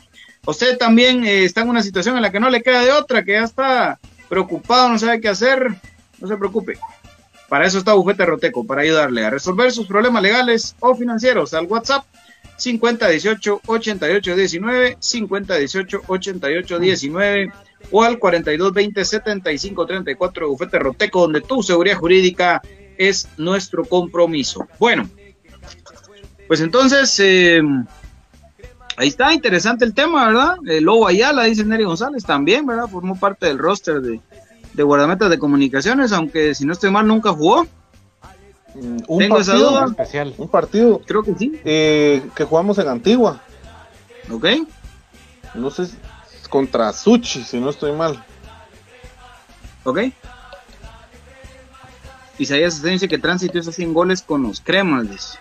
[0.45, 3.23] Usted también eh, está en una situación en la que no le queda de otra,
[3.23, 3.99] que ya está
[4.29, 5.75] preocupado, no sabe qué hacer,
[6.19, 6.77] no se preocupe.
[7.49, 11.65] Para eso está Bufete Roteco, para ayudarle a resolver sus problemas legales o financieros al
[11.65, 12.05] WhatsApp
[12.61, 17.51] 5018 8819 5018 8819
[17.89, 22.61] o al 4220 7534 Bufete Roteco, donde tu seguridad jurídica
[22.97, 24.67] es nuestro compromiso.
[24.77, 25.09] Bueno,
[26.47, 27.61] pues entonces, eh,
[28.97, 30.55] ahí está, interesante el tema, ¿verdad?
[30.67, 32.87] El Lobo Ayala, dice Neri González, también, ¿verdad?
[32.87, 34.21] Formó parte del roster de,
[34.73, 37.65] de guardametas de comunicaciones, aunque si no estoy mal, nunca jugó.
[38.75, 39.85] Mm, un Tengo partido, esa duda.
[39.85, 40.33] Especial.
[40.37, 41.01] Un partido.
[41.05, 41.59] Creo que sí.
[41.63, 43.41] Eh, que jugamos en Antigua.
[44.31, 44.45] Ok.
[45.55, 45.87] No sé,
[46.49, 48.23] contra Suchi, si no estoy mal.
[49.83, 49.99] Ok.
[52.37, 55.37] Isaías dice que Tránsito es 100 goles con los cremas.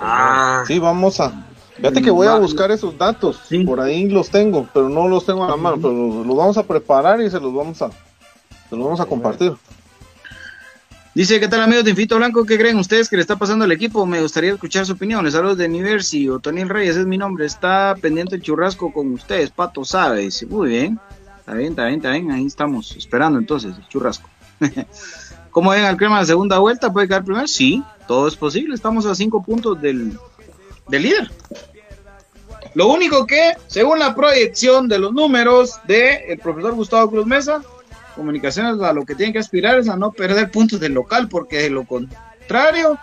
[0.00, 1.46] Ah, sí, vamos a.
[1.76, 3.40] Fíjate que voy a buscar esos datos.
[3.66, 5.76] Por ahí los tengo, pero no los tengo a la mano.
[5.76, 9.54] Pero los vamos a preparar y se los vamos a, se los vamos a compartir.
[11.14, 12.44] Dice, ¿qué tal amigos de Infito Blanco?
[12.44, 14.04] ¿Qué creen ustedes que le está pasando al equipo?
[14.04, 15.24] Me gustaría escuchar su opinión.
[15.24, 17.46] Les saludos de o Tony Reyes, es mi nombre.
[17.46, 20.28] Está pendiente el churrasco con ustedes, Pato sabe.
[20.48, 20.98] muy bien,
[21.38, 22.30] está bien, está bien, está bien.
[22.32, 24.28] Ahí estamos esperando entonces el churrasco.
[25.52, 26.92] ¿Cómo ven al crema de segunda vuelta?
[26.92, 27.46] ¿Puede quedar primero?
[27.46, 28.74] Sí, todo es posible.
[28.74, 30.18] Estamos a cinco puntos del,
[30.88, 31.30] del líder.
[32.74, 37.62] Lo único que, según la proyección de los números del el profesor Gustavo Cruz Mesa,
[38.14, 41.62] Comunicaciones a lo que tiene que aspirar es a no perder puntos del local, porque
[41.62, 42.98] de lo contrario,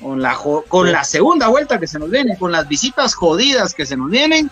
[0.00, 0.36] con la,
[0.68, 4.10] con la segunda vuelta que se nos viene, con las visitas jodidas que se nos
[4.10, 4.50] vienen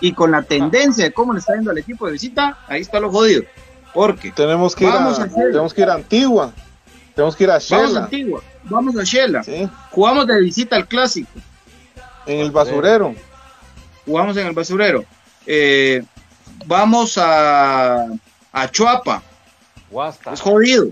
[0.00, 3.00] y con la tendencia de cómo le está yendo al equipo de visita, ahí está
[3.00, 3.44] lo jodido.
[3.94, 6.52] Porque tenemos que ir a, tenemos que ir a Antigua,
[7.14, 7.82] tenemos que ir a Shela.
[7.82, 9.42] Vamos a Antigua, vamos a Shela.
[9.90, 11.30] Jugamos de visita al clásico.
[12.26, 13.14] En el basurero.
[14.04, 15.04] Jugamos en el basurero.
[15.46, 16.02] Eh,
[16.66, 18.06] vamos a,
[18.52, 19.22] a Chuapa.
[20.32, 20.86] Es jodido.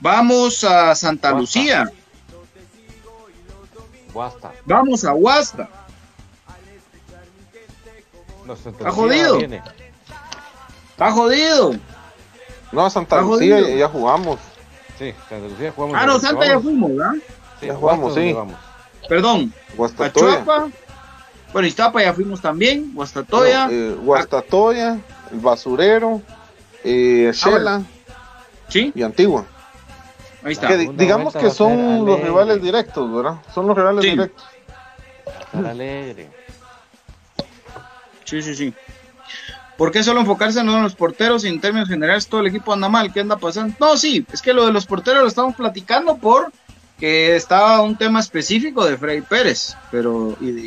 [0.00, 1.90] Vamos a Santa Lucía.
[4.64, 5.68] Vamos a Huasta.
[8.66, 9.38] Está jodido.
[10.90, 11.74] Está jodido.
[12.72, 14.40] No, Santa Lucía ya jugamos.
[14.98, 15.96] Sí, Santa Lucía jugamos.
[15.96, 17.14] Ah, no, Santa ya fuimos, ¿verdad?
[17.60, 18.34] Sí, ya jugamos, sí.
[19.08, 19.54] Perdón.
[19.76, 20.44] Guastatoya.
[21.52, 22.92] Bueno, Iztapa ya fuimos también.
[22.94, 23.68] Guastatoya.
[23.70, 24.98] Eh, Guastatoya,
[25.30, 26.22] el basurero
[26.84, 27.82] eh, ah, Shela
[28.68, 28.92] ¿Sí?
[28.94, 29.46] y Antigua.
[30.44, 30.76] Ahí está.
[30.76, 33.36] digamos que son los rivales directos, ¿verdad?
[33.54, 34.44] Son los rivales directos.
[35.52, 36.30] alegre.
[38.24, 38.74] Sí, sí, sí.
[39.76, 42.88] ¿Por qué solo enfocarse en los porteros y en términos generales todo el equipo anda
[42.88, 43.12] mal?
[43.12, 43.74] ¿Qué anda pasando?
[43.78, 46.52] No, sí, es que lo de los porteros lo estamos platicando por
[46.98, 50.60] que estaba un tema específico de Freddy Pérez pero y de,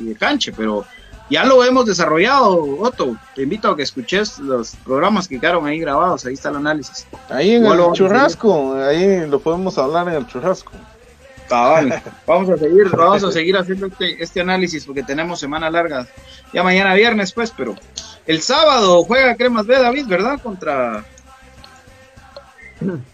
[0.00, 0.84] y de Canche, pero
[1.28, 3.16] ya lo hemos desarrollado, Otto.
[3.34, 6.24] Te invito a que escuches los programas que quedaron ahí grabados.
[6.24, 7.06] Ahí está el análisis.
[7.28, 10.72] Ahí en el churrasco, ahí lo podemos hablar en el churrasco.
[12.26, 16.06] Vamos a seguir, vamos a seguir haciendo este, este, análisis porque tenemos semana larga.
[16.52, 17.76] Ya mañana viernes, pues, pero
[18.26, 20.40] el sábado juega Cremas B, David, ¿verdad?
[20.42, 21.04] Contra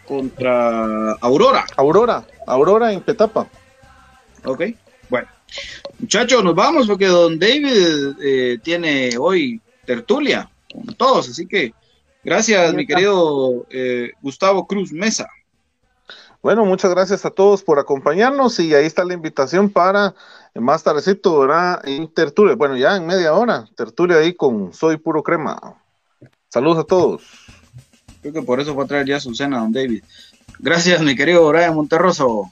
[0.07, 1.65] contra Aurora.
[1.77, 3.47] Aurora, Aurora en Petapa.
[4.45, 4.63] Ok.
[5.99, 11.75] Muchachos, nos vamos porque don David eh, tiene hoy tertulia con todos, así que
[12.25, 15.29] gracias, mi querido eh, Gustavo Cruz Mesa.
[16.43, 20.15] Bueno, muchas gracias a todos por acompañarnos y ahí está la invitación para
[20.55, 21.81] más tardecito, ¿verdad?
[21.85, 25.77] En tertulia, bueno, ya en media hora, tertulia ahí con Soy Puro Crema.
[26.49, 27.23] Saludos a todos.
[28.21, 30.03] Creo que por eso fue a traer ya su cena, don David.
[30.59, 32.51] Gracias, mi querido Brian Monterroso.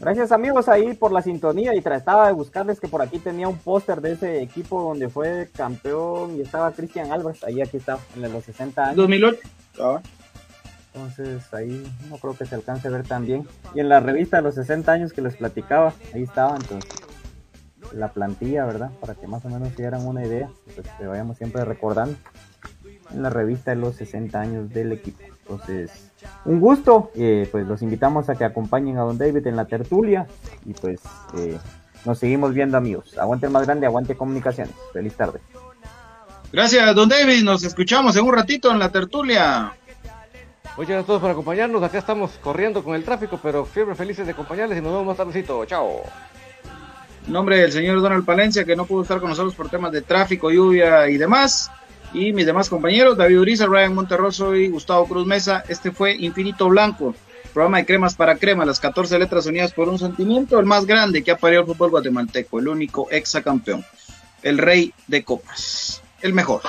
[0.00, 3.58] Gracias amigos ahí por la sintonía y trataba de buscarles que por aquí tenía un
[3.58, 8.32] póster de ese equipo donde fue campeón y estaba Cristian Álvarez, ahí aquí está, en
[8.32, 8.96] los 60 años.
[10.94, 13.46] Entonces ahí no creo que se alcance a ver tan bien.
[13.74, 16.90] Y en la revista de los 60 años que les platicaba, ahí estaba entonces
[17.92, 18.90] la plantilla, ¿verdad?
[19.00, 22.16] Para que más o menos se dieran una idea, pues que vayamos siempre recordando
[23.10, 25.24] en la revista de los 60 años del equipo.
[25.48, 26.10] Entonces,
[26.44, 30.26] un gusto, eh, pues los invitamos a que acompañen a Don David en la tertulia
[30.66, 31.00] y pues
[31.38, 31.58] eh,
[32.04, 33.16] nos seguimos viendo amigos.
[33.16, 34.74] Aguante el más grande, aguante comunicaciones.
[34.92, 35.40] Feliz tarde.
[36.52, 37.42] Gracias, Don David.
[37.44, 39.72] Nos escuchamos en un ratito en la tertulia.
[40.76, 41.82] Muchas gracias a todos por acompañarnos.
[41.82, 45.16] Acá estamos corriendo con el tráfico, pero siempre felices de acompañarles y nos vemos más
[45.16, 45.64] tardecito.
[45.64, 46.02] Chao.
[47.26, 50.02] En nombre del señor Donald Palencia, que no pudo estar con nosotros por temas de
[50.02, 51.70] tráfico, lluvia y demás
[52.12, 55.64] y mis demás compañeros, David Uriza, Ryan Monterroso y Gustavo Cruz Mesa.
[55.68, 57.14] Este fue Infinito Blanco,
[57.52, 61.22] programa de cremas para crema, las 14 letras unidas por un sentimiento, el más grande
[61.22, 63.84] que ha parido el fútbol guatemalteco, el único exacampeón,
[64.42, 66.62] el rey de copas, el mejor.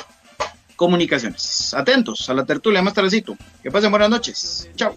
[0.75, 1.73] Comunicaciones.
[1.73, 3.35] Atentos a la tertulia más tardecito.
[3.61, 4.69] Que pasen buenas noches.
[4.77, 4.95] Chao.